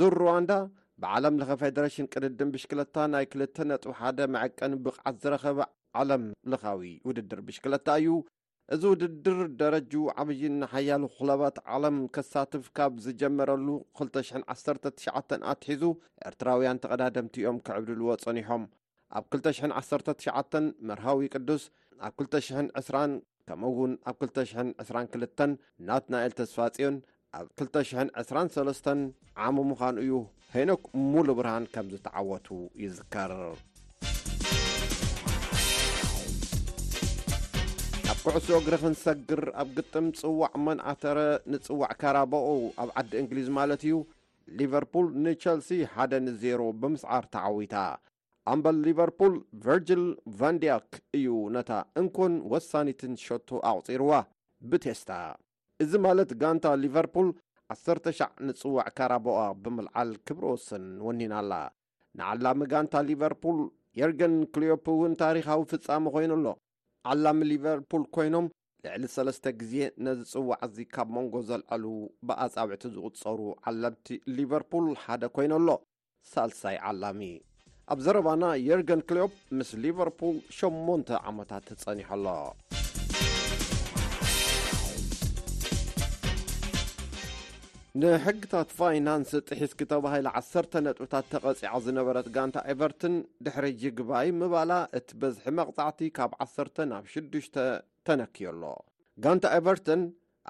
ዞር 0.00 0.14
ሩዋንዳ 0.22 0.52
ብዓለምለኸ 1.04 1.50
ፌዴሬሽን 1.62 2.10
ቅድድን 2.12 2.52
ብሽክለታ 2.56 2.96
ናይ 3.14 3.24
ክልተ 3.34 3.56
ነጥ 3.70 3.84
ሓደ 4.00 4.18
መዐቀን 4.34 4.74
ብቕዓት 4.84 5.16
ዝረኸበ 5.22 5.58
ዓለምልኻዊ 6.00 6.82
ውድድር 7.08 7.40
ብሽክለታ 7.48 7.86
እዩ 8.02 8.10
እዚ 8.74 8.82
ውድድር 8.92 9.38
ደረጁ 9.60 9.92
ዓብዪን 10.22 10.54
ናሓያሉ 10.60 11.02
ዅለባት 11.16 11.56
ዓለም 11.74 11.96
ከሳትፍ 12.14 12.64
ካብ 12.76 12.92
ዝጀመረሉ 13.06 13.66
219 14.02 15.42
ኣትሒዙ 15.52 15.82
ኤርትራውያን 16.30 16.80
ተቐዳደምቲእዮም 16.84 17.58
ክዕብድልዎ 17.66 18.08
ጸኒሖም 18.22 18.64
ኣብ 19.18 19.26
219 19.34 20.70
መርሃዊ 20.90 21.20
ቅዱስ 21.34 21.64
ኣብ 22.08 22.14
220 22.24 23.20
ከምኡ 23.48 23.72
ውን 23.80 23.92
ኣብ 24.10 24.16
222 24.26 25.46
ናት 25.90 26.06
ናኤል 26.14 26.34
ተስፋጺዮን 26.40 26.96
ኣብ 27.40 27.46
223 27.66 28.90
ዓሙ 29.44 29.56
ምዃኑ 29.72 29.96
እዩ 30.06 30.12
ሄኖክ 30.56 30.82
ሙሉ 31.12 31.28
ብርሃን 31.40 31.66
ከም 31.76 31.86
ዝተዓወቱ 31.94 32.46
ይዝከር 32.84 33.32
ኩዕሶኦ 38.26 38.58
እግሪ 38.60 38.74
ኽንሰግር 38.82 39.40
ኣብ 39.60 39.68
ግጥም 39.78 40.06
ጽዋዕ 40.18 40.52
መንኣተረ 40.66 41.16
ንጽዋዕ 41.52 41.88
ከራበኦ 42.02 42.46
ኣብ 42.82 42.90
ዓዲ 42.98 43.10
እንግሊዝ 43.22 43.48
ማለት 43.56 43.82
እዩ 43.86 43.96
ሊቨርፑል 44.58 45.06
ንቸልሲ 45.24 45.70
ሓደ 45.94 46.12
ንዜሮ 46.26 46.60
ብምስዓር 46.84 47.24
ተዓዊታ 47.34 47.74
ኣምበል 48.52 48.78
ሊቨርፑል 48.88 49.34
ቨርጅል 49.66 50.04
ቫንድያክ 50.38 50.88
እዩ 51.18 51.34
ነታ 51.56 51.70
እንኮን 52.02 52.36
ወሳኒትን 52.54 53.12
ሸቱ 53.24 53.50
ኣቕጺርዋ 53.72 54.12
ብቴስታ 54.70 55.12
እዚ 55.84 55.92
ማለት 56.08 56.32
ጋንታ 56.44 56.66
ሊቨርፑል 56.86 57.28
1ሻዕ 57.76 58.30
ንጽዋዕ 58.48 58.86
ከራበኦ 59.00 59.38
ብምልዓል 59.64 60.12
ክብሮ 60.28 60.46
ወስን 60.56 60.86
ወኒናኣላ 61.08 61.52
ንዓላሚ 62.20 62.62
ጋንታ 62.74 62.94
ሊቨርፑል 63.12 63.60
የርግን 64.00 64.36
ክልዮፕ 64.54 64.86
እውን 64.96 65.12
ታሪኻዊ 65.24 65.60
ፍጻሚ 65.72 66.04
ኮይኑ 66.16 66.32
ኣሎ 66.42 66.46
ዓላሚ 67.12 67.40
ሊቨርፑል 67.52 68.04
ኮይኖም 68.16 68.46
ልዕሊ 68.84 69.04
3ስ 69.14 69.38
ጊዜ 69.60 69.74
ነዝጽዋዕ 70.04 70.60
ዚ 70.76 70.84
ካብ 70.94 71.08
መንጎ 71.16 71.34
ዘልዐሉ 71.48 71.84
ብኣጻውዕቲ 72.28 72.84
ዝቝጸሩ 72.94 73.38
ዓላምቲ 73.70 74.06
ሊቨርፑል 74.38 74.86
ሓደ 75.02 75.22
ኮይነሎ 75.38 75.68
ሳልሳይ 76.32 76.78
ዓላሚ 76.90 77.22
ኣብ 77.94 77.98
ዘረባና 78.06 78.44
የርገን 78.68 79.02
ክሎፕ 79.10 79.34
ምስ 79.58 79.72
ሊቨርፑል 79.86 80.36
8ን 80.60 81.04
ዓመታት 81.32 81.68
ተጸኒሐሎ 81.72 82.26
ንሕጊታት 88.02 88.68
ፋይናንስ 88.76 89.28
ጥሒስኪ 89.48 89.80
ተባሂለ 89.90 90.26
1ሰርተ 90.38 90.72
ነጥብታት 90.84 91.26
ተቐጺዓ 91.32 91.70
ዝነበረት 91.84 92.28
ጋንታ 92.36 92.56
ኤቨርትን 92.72 93.14
ድሕሪ 93.46 93.66
ጅግባይ 93.82 94.28
ምባላ 94.38 94.72
እቲ 94.98 95.06
በዝሒ 95.22 95.44
መቕጻዕቲ 95.58 96.00
ካብ 96.16 96.32
ዓሰር 96.44 96.68
ናብ 96.92 97.04
ሽዱሽተ 97.12 97.56
ተነክዮ 98.08 98.46
ኣሎ 98.52 98.64
ጋንታ 99.24 99.44
ኤቨርትን 99.58 100.02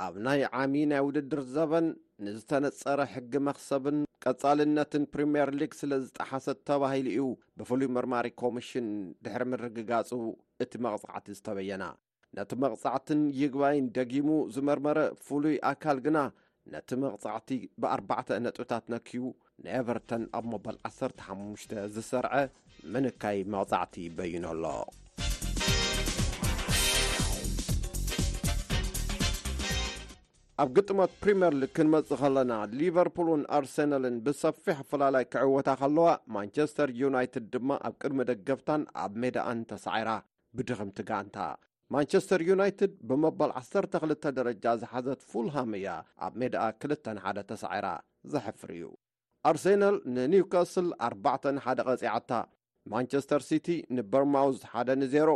ኣብ 0.04 0.14
ናይ 0.26 0.42
ዓሚ 0.60 0.74
ናይ 0.92 1.02
ውድድር 1.08 1.42
ዘበን 1.56 1.88
ንዝተነጸረ 2.26 3.00
ሕጊ 3.14 3.32
መኽሰብን 3.48 3.98
ቀጻልነትን 4.24 5.04
ፕሪምየር 5.16 5.52
ሊግ 5.62 5.74
ስለ 5.80 5.92
ዝጠሓሰት 6.06 6.60
ተባሂሉ 6.70 7.06
እዩ 7.14 7.26
ብፍሉይ 7.60 7.90
ምርማሪ 7.96 8.28
ኮሚሽን 8.44 8.88
ድሕሪ 9.26 9.44
ምርግጋጹ 9.52 10.10
እቲ 10.66 10.72
መቕጻዕቲ 10.86 11.28
ዝተበየና 11.40 11.84
ነቲ 12.38 12.52
መቕጻዕትን 12.64 13.20
ጅግባይን 13.40 13.92
ደጊሙ 13.98 14.30
ዝመርመረ 14.56 14.98
ፍሉይ 15.26 15.58
ኣካል 15.72 15.98
ግና 16.08 16.18
ነቲ 16.72 16.90
መቕጻዕቲ 17.02 17.48
ብ4ርባዕተ 17.82 18.28
ነጥብታት 18.44 18.84
ነክቡ 18.92 19.22
ንኤቨርተን 19.64 20.22
ኣብ 20.38 20.44
መበል 20.52 20.76
15 20.88 21.74
ዝሰርዐ 21.94 22.32
ምንካይ 22.92 23.38
መቕጻዕቲ 23.54 23.94
ይበይነኣሎ 24.06 24.62
ኣብ 30.62 30.68
ግጥማት 30.76 31.12
ፕሪምየር 31.22 31.54
ሊግ 31.60 31.70
ክንመጽእ 31.76 32.18
ኸለና 32.22 32.52
ሊቨርፑልን 32.80 33.44
ኣርሰናልን 33.58 34.16
ብሰፊሕ 34.26 34.76
ኣፈላላይ 34.84 35.24
ክዕወታ 35.32 35.68
ኸለዋ 35.80 36.08
ማንቸስተር 36.36 36.90
ዩናይትድ 37.02 37.46
ድማ 37.54 37.70
ኣብ 37.88 37.94
ቅድሚ 38.02 38.20
ደገፍታን 38.30 38.84
ኣብ 39.04 39.12
ሜዳኣን 39.24 39.60
ተሳዒራ 39.72 40.10
ብድኽምቲጋንታ 40.58 41.38
ማንቸስተር 41.94 42.40
ዩናይትድ 42.48 42.92
ብመባል 43.08 43.50
12ል 43.58 44.10
ደረጃ 44.38 44.64
ዝሓዘት 44.82 45.20
ፉልሃመያ 45.30 45.88
ኣብ 46.26 46.32
ሜድኣ 46.40 46.62
21ደ 46.84 47.36
ተሳዒራ 47.50 47.88
ዘሕፍር 48.32 48.70
እዩ 48.76 48.86
ኣርሴናል 49.50 49.96
ንኒውካስል 50.16 50.86
41 51.08 51.60
ቐጺዓታ 51.88 52.32
ማንቸስተር 52.92 53.42
ሲቲ 53.48 53.68
ንበርማውዝ 53.96 54.56
ሓደ 54.72 54.88
ን0ሮ 55.00 55.30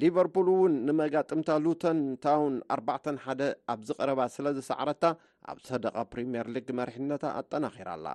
ሊቨርፑል 0.00 0.48
እውን 0.54 0.72
ንመጋጥምታ 0.88 1.50
ሉተንታውን 1.64 2.56
41ደ 2.78 3.42
ኣብ 3.74 3.80
ዝቐረባ 3.90 4.20
ስለ 4.36 4.46
ዝሰዕረታ 4.58 5.04
ኣብ 5.52 5.60
ሰደቓ 5.68 5.96
ፕሪምየር 6.14 6.48
ሊግ 6.56 6.68
መርሕነታ 6.78 7.24
ኣጠናኺራኣላ 7.40 8.06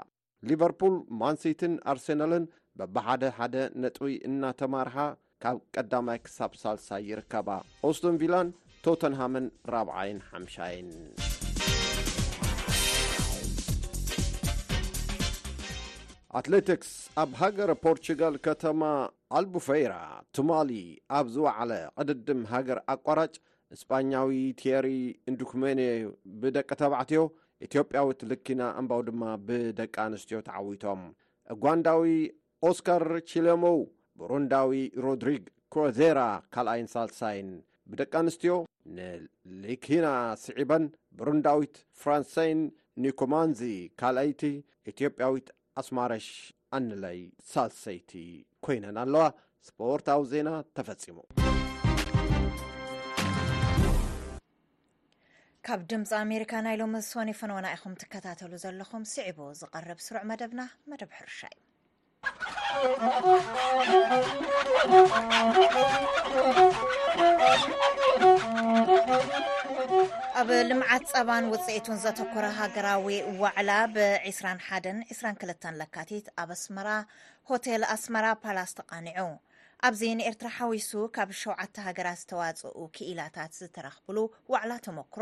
ሊቨርፑል 0.49 0.97
ማንሲትን 1.21 1.75
ኣርሴናልን 1.93 2.45
በብሓደ 2.79 3.23
ሓደ 3.37 3.55
ነጥዊ 3.83 4.11
እናተማርሓ 4.29 4.97
ካብ 5.43 5.57
ቀዳማይ 5.75 6.19
ክሳብ 6.25 6.51
ሳልሳይ 6.59 7.01
ይርከባ 7.09 7.47
ኦስቶንቪላን 7.87 8.47
ቶተንሃመን 8.83 9.45
4ብይን 9.71 10.19
5ሻይን 10.37 10.87
ኣትሌቲክስ 16.39 16.91
ኣብ 17.23 17.29
ሃገር 17.41 17.71
ፖርቱጋል 17.85 18.35
ከተማ 18.45 18.81
ኣልቡፈይራ 19.39 19.93
ትማሊ 20.37 20.71
ኣብ 21.17 21.27
ዝወዕለ 21.35 21.71
ቅድድም 21.97 22.41
ሃገር 22.53 22.79
ኣቋራጭ 22.93 23.33
እስጳኛዊ 23.75 24.31
ቴሪ 24.63 24.87
እንዱኩመን 25.31 25.79
ብደቂ 26.41 26.69
ተባዕትዮ 26.83 27.23
ኢትዮጵያዊት 27.67 28.21
ልኪና 28.31 28.61
እምባው 28.79 29.03
ድማ 29.09 29.21
ብደቂ 29.49 29.95
ኣንስትዮ 30.07 30.39
ተዓዊቶም 30.47 31.03
እጓንዳዊ 31.55 32.05
ኦስካር 32.69 33.05
ቺለሞው 33.29 33.79
ቡሩንዳዊ 34.19 34.71
ሮድሪግ 35.05 35.43
ኮዜራ 35.73 36.19
ካልኣይን 36.53 36.87
ሳልሳይን 36.93 37.49
ብደቂ 37.91 38.13
ኣንስትዮ 38.23 38.53
ንሊኪና 38.97 40.07
ስዒበን 40.43 40.85
ብሩንዳዊት 41.17 41.75
ፍራንሰይን 42.01 42.61
ኒኮማንዚ 43.05 43.61
ካልአይቲ 44.01 44.41
ኢትዮጵያዊት 44.91 45.47
ኣስማረሽ 45.81 46.27
ኣንለይ 46.77 47.19
ሳልሰይቲ 47.51 48.11
ኮይነን 48.65 48.97
ኣለዋ 49.03 49.25
ስፖርታዊ 49.67 50.21
ዜና 50.33 50.49
ተፈፂሙ 50.77 51.17
ካብ 55.67 55.81
ድምፂ 55.91 56.11
ኣሜሪካ 56.25 56.51
ናይ 56.65 56.75
ሎሚ 56.81 56.95
ስኒፈን 57.11 57.51
ወናኢኹም 57.57 57.93
ትከታተሉ 58.01 58.51
ዘለኹም 58.65 59.05
ስዒቡ 59.13 59.39
ዝቐርብ 59.61 60.01
ስሩዕ 60.07 60.23
መደብና 60.31 60.61
መደብ 60.89 61.11
ሕርሻ 61.19 61.39
እዩ 61.55 61.63
ኣብ 62.75 62.81
ልምዓት 70.69 71.03
ፀባን 71.11 71.43
ውፅኢቱን 71.53 71.97
ዘተኮሮ 72.03 72.45
ሃገራዊ 72.59 73.05
ዋዕላ 73.41 73.71
ብ21 73.95 74.87
22 75.15 75.47
ለካቲት 75.81 76.25
ኣብ 76.43 76.49
ኣስመ 76.57 76.77
ሆቴል 77.51 77.83
ኣስመራ 77.95 78.25
ፓላስ 78.43 78.71
ተቃኒዑ 78.79 79.29
ኣብዚ 79.87 80.01
ንኤርትራ 80.17 80.47
ሓዊሱ 80.57 80.91
ካብ 81.15 81.29
7ዓተ 81.39 81.75
ሃገራት 81.85 82.19
ዝተዋፅኡ 82.21 82.77
ክኢላታት 82.95 83.51
ዝተረኽብሉ 83.59 84.17
ዋዕላ 84.53 84.71
ተሞክሮ 84.85 85.21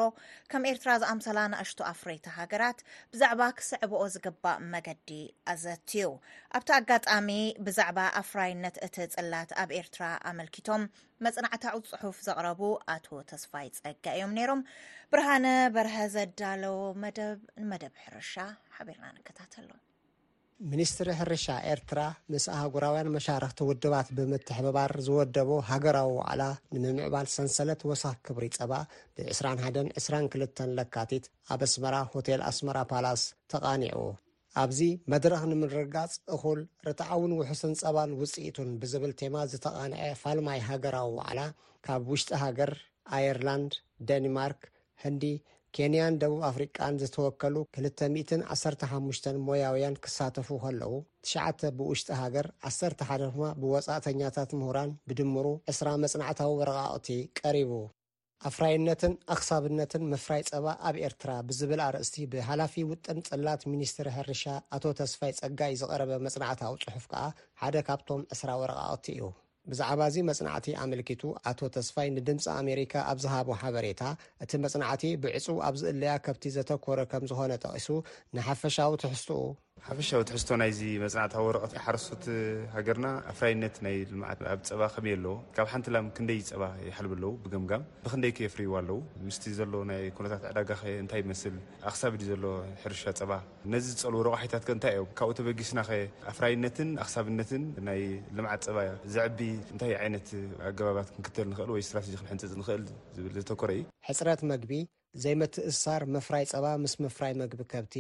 ከም 0.52 0.64
ኤርትራ 0.72 0.90
ዝኣምሰላ 1.02 1.40
ናእሽቶ 1.54 1.80
ኣፍረይታ 1.92 2.26
ሃገራት 2.40 2.80
ብዛዕባ 3.14 3.42
ክስዕብኦ 3.60 4.02
ዝግባእ 4.16 4.60
መገዲ 4.74 5.10
ኣዘትዩ 5.54 6.10
ኣብቲ 6.58 6.70
ኣጋጣሚ 6.80 7.30
ብዛዕባ 7.68 8.00
ኣፍራይነት 8.22 8.78
እቲ 8.88 8.96
ፅላት 9.16 9.52
ኣብ 9.64 9.72
ኤርትራ 9.82 10.02
ኣመልኪቶም 10.32 10.84
መፅናዕታዑ 11.28 11.78
ፅሑፍ 11.92 12.20
ዘቕረቡ 12.28 12.62
ኣቶ 12.96 13.08
ተስፋ 13.32 13.52
ይ 13.68 13.72
ፀጋ 13.82 14.06
እዮም 14.18 14.36
ነይሮም 14.40 14.62
ብርሃነ 15.16 15.48
በርሀ 15.78 15.96
ዘዳለዎ 16.18 16.78
መደብ 17.06 17.40
ንመደብ 17.64 17.94
ሕርሻ 18.06 18.34
ሓቢርና 18.78 19.06
ንከታተሎ 19.18 19.70
ሚኒስትሪ 20.72 21.10
ሕርሻ 21.20 21.46
ኤርትራ 21.72 22.00
ምስ 22.32 22.44
ኣህጉራውያን 22.56 23.10
መሻርክቲ 23.16 23.60
ውድባት 23.70 24.08
ብምትሕበባር 24.18 24.92
ዝወደቦ 25.06 25.50
ሃገራዊ 25.70 26.12
ዋዕላ 26.20 26.44
ንምምዕባል 26.76 27.28
ሰንሰለት 27.34 27.82
ወሳኪ 27.90 28.16
ክብሪ 28.28 28.46
ፀባ 28.58 28.72
ብ2122 29.16 30.62
ለካቲት 30.78 31.26
ኣብ 31.56 31.62
ኣስመራ 31.68 31.96
ሆቴል 32.14 32.44
ኣስመራ 32.52 32.78
ፓላስ 32.92 33.24
ተቓኒዑ 33.54 34.00
ኣብዚ 34.64 34.80
መድረኽ 35.14 35.42
ንምንርጋፅ 35.54 36.14
እኹል 36.38 36.62
ርትዓውን 36.88 37.32
ውሕስን 37.40 37.74
ፀባን 37.82 38.12
ውፅኢቱን 38.22 38.72
ብዝብል 38.84 39.14
ቴማ 39.22 39.36
ዝተቓንዐ 39.54 40.02
ፋልማይ 40.24 40.62
ሃገራዊ 40.70 41.10
ዋዕላ 41.20 41.42
ካብ 41.88 42.04
ውሽጢ 42.14 42.32
ሃገር 42.44 42.74
ኣየርላንድ 43.18 43.74
ደኒማርክ 44.12 44.62
ሕንዲ 45.06 45.26
ኬንያን 45.78 46.18
ደቡብ 46.22 46.42
ኣፍሪቃን 46.50 46.98
ዝተወከሉ 47.02 47.56
215 47.86 49.28
ሞያውያን 49.46 49.96
ክሳተፉ 50.04 50.50
ከለዉ 50.64 50.92
ትሽዓተ 51.26 51.72
ብውሽጢ 51.78 52.10
ሃገር 52.22 52.48
ዓሰርተ 52.70 53.00
ሓደ 53.10 53.22
ክማ 53.34 53.46
ብወፃእተኛታት 53.62 54.52
ምሁራን 54.60 54.92
ብድምሩ 55.10 55.46
ዕስራ 55.74 55.88
መጽናዕታዊ 56.04 56.52
ወረቓቕቲ 56.60 57.10
ቀሪቡ 57.42 57.72
ኣፍራይነትን 58.50 59.14
ኣኽሳብነትን 59.36 60.06
ምፍራይ 60.12 60.42
ፀባ 60.50 60.66
ኣብ 60.90 60.96
ኤርትራ 61.08 61.32
ብዝብል 61.50 61.82
ኣርእሲቲ 61.88 62.18
ብሓላፊ 62.34 62.74
ውጥን 62.92 63.20
ፅላት 63.30 63.62
ሚኒስትሪ 63.74 64.10
ሕርሻ 64.18 64.46
ኣቶ 64.78 64.84
ተስፋይ 65.02 65.34
ጸጋይ 65.40 65.76
ዝቐረበ 65.82 66.20
መጽናዕታዊ 66.28 66.76
ጽሑፍ 66.86 67.08
ከዓ 67.14 67.24
ሓደ 67.64 67.76
ካብቶም 67.90 68.24
ዕስራ 68.36 68.50
ወረቓቕቲ 68.64 69.08
እዩ 69.16 69.22
ብዛዕባ 69.72 70.00
እዚ 70.12 70.18
መፅናዕቲ 70.30 70.68
ኣምልኪቱ 70.84 71.22
ኣቶ 71.50 71.60
ተስፋይ 71.76 72.08
ንድምፂ 72.16 72.44
ኣሜሪካ 72.62 72.94
ኣብ 73.12 73.20
ዝሃቦ 73.24 73.48
ሓበሬታ 73.62 74.02
እቲ 74.46 74.52
መፅናዕቲ 74.66 75.04
ብዕፁ 75.26 75.46
ኣብዝእለያ 75.68 76.16
ከብቲ 76.26 76.44
ዘተኮረ 76.58 77.00
ከም 77.12 77.24
ዝኮነ 77.32 77.52
ተቂሱ 77.66 77.88
ንሓፈሻዊ 78.36 78.92
ትሕዝትኡ 79.04 79.40
ሓፈሻዊ 79.86 80.22
ትሕዝቶ 80.30 80.50
ናይዚ 80.62 80.80
መፅናዕታዊ 81.04 81.42
ወረቀት 81.48 81.72
ሓረሶት 81.84 82.24
ሃገርና 82.74 83.08
ኣፍራይነት 83.32 83.76
ናይ 83.86 83.96
ልምዓት 84.12 84.40
ኣብ 84.52 84.60
ፀባ 84.70 84.82
ከመይ 84.96 85.14
ኣለዎ 85.18 85.34
ካብ 85.56 85.68
ሓንቲላም 85.72 86.08
ክንደይ 86.18 86.40
ፀባ 86.50 86.64
ይሓልብ 86.88 87.12
ኣለው 87.16 87.34
ብገምጋም 87.44 87.84
ብክንደይ 88.06 88.32
ከየፍርይዎ 88.38 88.72
ኣለው 88.82 89.00
ምስ 89.26 89.38
ዘሎ 89.60 89.74
ናይ 89.92 90.04
ኩነታት 90.18 90.44
ዕዳጋ 90.52 90.70
ኸ 90.82 90.84
እንታይ 91.04 91.22
ይመስል 91.24 91.56
ኣኽሳብ 91.92 92.14
ድ 92.22 92.30
ዘሎ 92.30 92.44
ሕርሻ 92.84 93.02
ፀባ 93.24 93.32
ነዚ 93.74 93.86
ዝፀልዎ 93.98 94.22
ረቑሒታት 94.30 94.64
ከ 94.68 94.78
እንታይ 94.78 94.94
እዮም 94.98 95.10
ካብኡ 95.20 95.34
ተበጊስናኸ 95.42 95.90
ኣፍራይነትን 96.34 96.90
ኣኽሳብነትን 97.06 97.66
ናይ 97.90 98.02
ልምዓት 98.40 98.62
ፀባእ 98.70 98.92
ዘዕቢ 99.16 99.40
እንታይ 99.76 99.94
ዓይነት 100.04 100.28
ኣገባባት 100.72 101.10
ክንክተል 101.18 101.48
ንኽእል 101.54 101.72
ወ 101.76 101.88
ስትራቴጂ 101.90 102.14
ክንሕንፅፅ 102.22 102.54
ንኽእል 102.64 102.86
ዝብል 103.16 103.34
ዘተኮረ 103.42 103.72
እዩ 103.78 103.82
ሕፅራት 104.10 104.42
መግቢ 104.54 104.72
ዘይመትእሳር 105.24 106.02
መፍራይ 106.14 106.46
ፀባ 106.52 106.68
ምስ 106.84 106.94
መፍራይ 107.04 107.34
ምግቢ 107.40 107.62
ከብቲ 107.72 107.96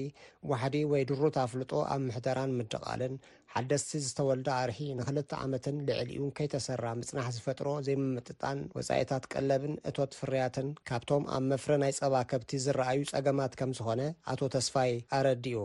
ዋሕዲ 0.52 0.76
ወይ 0.92 1.04
ድሩት 1.10 1.36
ኣፍልጦ 1.44 1.72
ኣብ 1.94 2.00
ምሕደራን 2.06 2.56
ምድቓልን 2.60 3.14
ሓደስቲ 3.54 3.92
ዝተወልዳ 4.06 4.50
ኣርሒ 4.62 4.78
ንክልተ 5.00 5.32
ዓመትን 5.44 5.76
ልዕሊ 5.90 6.10
እዩን 6.16 6.32
ከይተሰራ 6.38 6.86
ምጽናሕ 7.02 7.28
ዝፈጥሮ 7.38 7.68
ዘይምምጥጣን 7.88 8.62
ወፃኢታት 8.78 9.26
ቀለብን 9.34 9.76
እቶት 9.92 10.18
ፍርያትን 10.22 10.70
ካብቶም 10.92 11.26
ኣብ 11.36 11.46
መፍረ 11.54 11.72
ናይ 11.86 11.94
ፀባ 12.02 12.16
ከብቲ 12.34 12.52
ዝረኣዩ 12.68 13.02
ፀገማት 13.14 13.56
ከም 13.62 13.74
ዝኾነ 13.80 14.02
ኣቶ 14.34 14.42
ተስፋይ 14.58 14.94
ኣረዲኡ 15.20 15.60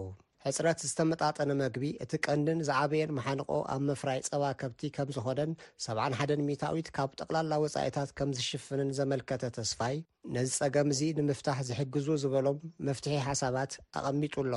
ዕፅረት 0.49 0.81
ዝተመጣጠነ 0.89 1.51
መግቢ 1.61 1.85
እቲ 2.05 2.13
ቀንድን 2.27 2.59
ዝዓበየን 2.69 3.11
መሓንቆ 3.17 3.49
ኣብ 3.73 3.81
መፍራይ 3.89 4.19
ፀባ 4.29 4.45
ከብቲ 4.61 4.81
ከም 4.97 5.09
ዝኮነን 5.17 5.51
71 5.87 6.43
ሚታዊት 6.49 6.89
ካብ 6.97 7.11
ጠቕላላ 7.21 7.51
ወፃኢታት 7.65 8.11
ከም 8.19 8.31
ዝሽፍንን 8.39 8.91
ዘመልከተ 8.99 9.43
ተስፋይ 9.57 9.97
ነዚ 10.37 10.51
ፀገም 10.63 10.91
እዚ 10.95 11.01
ንምፍታሕ 11.19 11.59
ዝሕግዙ 11.71 12.07
ዝበሎም 12.23 12.59
መፍትሒ 12.89 13.17
ሓሳባት 13.29 13.75
ኣቐሚጡ 14.01 14.35
ኣሎ 14.45 14.55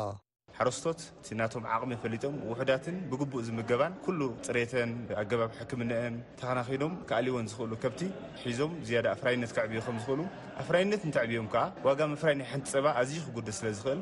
ሓረስቶት 0.58 1.01
እቲ 1.19 1.27
ናቶም 1.41 1.65
ዓቅሚ 1.73 1.91
ፈሊጦም 2.04 2.34
ውሕዳትን 2.51 2.95
ብግቡእ 3.12 3.43
ዝምገባን 3.47 3.93
ኩሉ 4.06 4.21
ፅሬተን 4.47 4.91
ኣገባብ 5.21 5.51
ሕክምነአን 5.60 6.15
ተኸናኪዶም 6.39 6.95
ካኣሊዎን 7.10 7.45
ዝክእሉ 7.51 7.73
ከብቲ 7.84 8.01
ሒዞም 8.47 8.73
ዝያዳ 8.88 9.08
ኣፍራይነት 9.17 9.54
ክዕብዩ 9.58 9.80
ከምዝኽእሉ 9.88 10.21
ኣፍራይነት 10.63 11.04
እንታይዕብዮም 11.10 11.47
ከዓ 11.56 11.63
ዋጋ 11.89 11.99
መፍራይ 12.15 12.36
ናይ 12.41 12.49
ሓንቲ 12.54 12.67
ፀባ 12.75 12.86
ኣዝዩ 13.04 13.19
ክጉድስ 13.27 13.60
ስለዝኽእል 13.62 14.01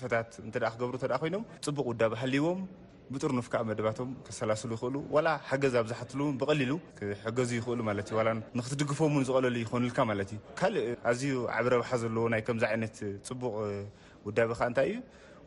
ፀባ 0.00 0.90
ፀ 1.18 1.26
ጓዓ 1.56 2.46
ብጥርንፍ 3.14 3.46
ብ 3.52 3.62
መድባቶም 3.68 4.08
ሰላሰሉ 4.38 4.70
ይኽእሉ 4.76 4.96
ላ 5.26 5.28
ሓገዝ 5.50 5.74
ኣብዝሓትሉ 5.82 6.20
ብቀሊሉ 6.40 6.72
ሕገዙ 7.26 7.50
ይኽእሉ 7.60 7.80
ክትድግፎምን 8.64 9.24
ዝቀለሉ 9.28 9.54
ይኮንል 9.64 9.92
ማ 10.10 10.12
ካእ 10.60 10.76
ኣዝዩ 11.10 11.32
ዓብ 11.56 11.66
ረብሓ 11.74 11.90
ዘለዎ 12.02 12.24
ናይ 12.34 12.42
ከምዚ 12.48 12.64
ይነት 12.74 12.96
ፅቡቅ 13.28 13.54
ውዳቢ 14.26 14.50
ንታይ 14.72 14.88
እዩ 14.92 14.94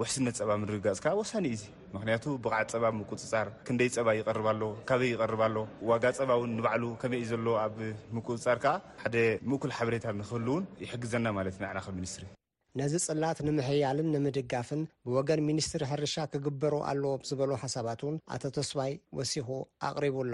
ውሕስነት 0.01 0.35
ፀባ 0.39 0.51
ጋፅ 0.85 0.99
ወሳኒ 1.21 1.45
እዙ 1.55 1.63
ምክንያቱ 1.95 2.25
ብዓ 2.45 2.53
ፀባ 2.73 2.85
ምቁፅፃር 2.99 3.47
ክንደይ 3.67 3.89
ፀባ 3.95 4.07
ይርሎ 4.19 4.63
ካበይ 4.89 5.11
ይርሎ 5.15 5.57
ዋጋ 5.91 6.03
ፀባ 6.19 6.31
ን 6.49 6.51
ንባዕ 6.57 6.81
ከመይይ 7.03 7.25
ዘ 7.31 7.33
ኣብ 7.65 7.77
ምቁፅር 8.17 8.59
ሓደ 9.05 9.15
ምእኩል 9.51 9.73
ሓሬታ 9.79 10.05
ንክህሉ 10.21 10.47
ውን 10.57 10.63
ይሕግዘና 10.85 11.25
እዩ 11.51 11.57
ና 11.71 11.79
ስት 12.13 12.31
ነዚ 12.79 12.93
ጽላት 13.05 13.37
ንምሕያልን 13.47 14.11
ንምድጋፍን 14.15 14.81
ብወገን 15.07 15.41
ሚኒስትሪ 15.47 15.81
ሕርሻ 15.91 16.15
ክግበሩ 16.33 16.73
ኣለዎም 16.91 17.25
ዝበሉ 17.29 17.51
ሓሳባት 17.63 18.01
ውን 18.07 18.17
ኣቶተስዋይ 18.35 18.93
ወሲኹ 19.17 19.47
አቕሪቡ 19.89 20.15
ኣሎ 20.27 20.33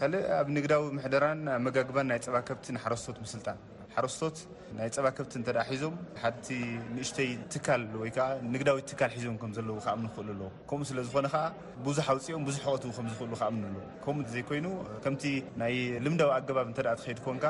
ካ 0.00 0.08
ኣብ 0.40 0.46
ንግዳዊ 0.56 0.82
ደራን 1.14 1.40
መጋግባን 1.66 2.06
ናይ 2.10 2.18
ፀባከብቲ 2.26 2.66
ረስት 2.92 3.40
ጣን 3.46 3.58
ረስት 4.04 4.38
ናይ 4.78 4.88
ፀባከብቲ 4.96 5.34
ዞም 5.80 5.94
ንእሽተይ 6.94 7.30
ት 7.52 7.54
ንግዳዊ 8.54 8.78
ሒዞም 9.18 9.36
ም 9.46 9.52
እ 9.62 9.76
ኣዎ 9.92 9.96
ከኡ 10.70 10.80
ለዝኮነ 10.98 11.28
ብዙ 11.86 11.96
ኣውፅኦም 12.12 12.44
ዙ 12.56 12.56
ቀት 12.66 12.84
እሉ 12.88 13.06
ከዘይኑ 14.08 14.66
ከም 15.06 15.16
ይ 15.72 15.76
ልምዳዊ 16.06 16.30
ኣባ 16.38 16.58
ድኮን 17.20 17.40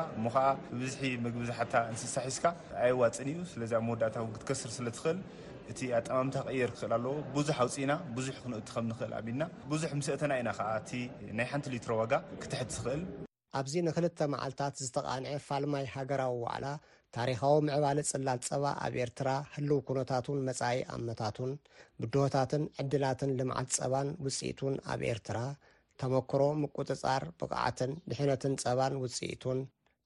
ዙ 0.95 1.05
ግቢዝሓ 1.35 1.59
ስሳሒዝካ 2.03 2.45
ኣየዋፅን 2.85 3.29
ዩ 3.37 3.41
ስለ 3.53 3.63
እ 3.81 4.47
ትር 4.53 4.57
ስል 4.79 4.91
እቲ 5.73 5.79
ኣጠማምታ 5.99 6.37
ክቅየር 6.47 6.71
ክክእል 6.75 6.93
ኣለዎ 6.97 7.15
ብዙሕ 7.37 7.57
ኣውፅእና 7.65 7.93
ብዙሕ 8.17 8.35
ክንእት 8.43 8.69
ከም 8.75 8.85
ንክእል 8.91 9.13
ኣቢልና 9.19 9.45
ብዙሕ 9.71 9.91
ምስአተና 10.01 10.33
ኢና 10.41 10.51
ከዓ 10.59 10.69
እቲ 10.81 10.91
ናይ 11.39 11.47
ሓንቲ 11.53 11.67
ሊትሮ 11.75 11.93
ዋጋ 12.01 12.13
ክትሕት 12.43 12.69
ትኽእል 12.77 13.03
ኣብዚ 13.59 13.75
ንክልተ 13.87 14.19
መዓልትታት 14.33 14.75
ዝተቓንዐ 14.87 15.31
ፋልማይ 15.47 15.85
ሃገራዊ 15.95 16.35
ዋዕላ 16.47 16.67
ታሪካዊ 17.17 17.55
ምዕባሊ 17.67 17.99
ፅላት 18.11 18.43
ፀባ 18.49 18.65
ኣብ 18.87 18.95
ኤርትራ 19.05 19.29
ህልው 19.55 19.79
ኩነታትን 19.89 20.39
መፅኢ 20.49 20.81
ኣመታቱን 20.97 21.53
ብድሆታትን 22.01 22.65
ዕድላትን 22.83 23.31
ልምዓት 23.39 23.69
ፀባን 23.77 24.09
ውፅኢቱን 24.27 24.75
ኣብ 24.95 25.03
ኤርትራ 25.13 25.39
ተመክሮ 26.03 26.43
ምቁፅፃር 26.63 27.25
ብቕዓትን 27.41 27.93
ድሕነትን 28.11 28.55
ፀባን 28.65 28.97
ውፅኢቱን 29.05 29.61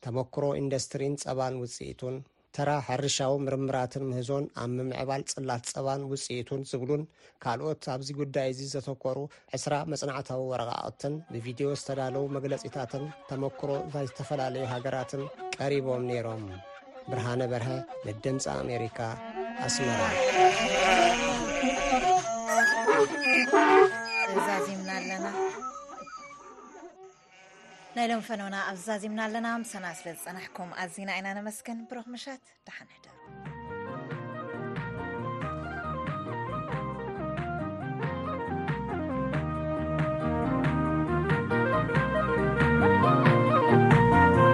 ተመክሮ 0.04 0.44
ኢንደስትሪን 0.62 1.14
ፀባን 1.24 1.54
ውፅኢቱን 1.62 2.14
ተራ 2.56 2.70
ሕርሻዊ 2.86 3.32
ምርምራትን 3.42 4.04
ምህዞን 4.10 4.44
ኣብ 4.62 4.70
ምምዕባል 4.76 5.22
ፅላት 5.34 5.64
ፀባን 5.74 6.00
ውፅኢቱን 6.10 6.60
ዝብሉን 6.70 7.02
ካልኦት 7.42 7.84
ኣብዚ 7.94 8.08
ጉዳይ 8.20 8.48
እዙ 8.54 8.60
ዘተኮሩ 8.72 9.18
ዕስራ 9.56 9.74
መፅናዕታዊ 9.92 10.40
ወረቃቕትን 10.52 11.14
ብቪድዮ 11.32 11.68
ዝተዳለዉ 11.80 12.24
መግለፂታትን 12.36 13.04
ተመክሮ 13.28 13.70
እንታይ 13.84 14.08
ዝተፈላለዩ 14.10 14.64
ሃገራትን 14.72 15.22
ቀሪቦም 15.58 16.02
ነይሮም 16.10 16.44
ብርሃነ 17.10 17.40
በርሀ 17.54 17.70
ንድምፂ 18.08 18.44
ኣሜሪካ 18.62 18.98
ኣስ 19.66 19.76
እዛምና 24.26 24.90
ኣለና 24.98 25.24
ናይሎም 27.98 28.20
ፈኖና 28.26 28.56
ኣብዛዚምና 28.72 29.20
ኣለና 29.28 29.48
ምሰና 29.62 29.86
ስለ 30.00 30.06
ዝፀናሕኩም 30.18 30.70
ኣዝና 30.82 31.08
ኢና 31.20 31.28
ነመስክን 31.38 31.80
ብሮኽ 31.92 32.06
መሻት 32.16 32.44
ዳሓንሕዳ 32.68 33.18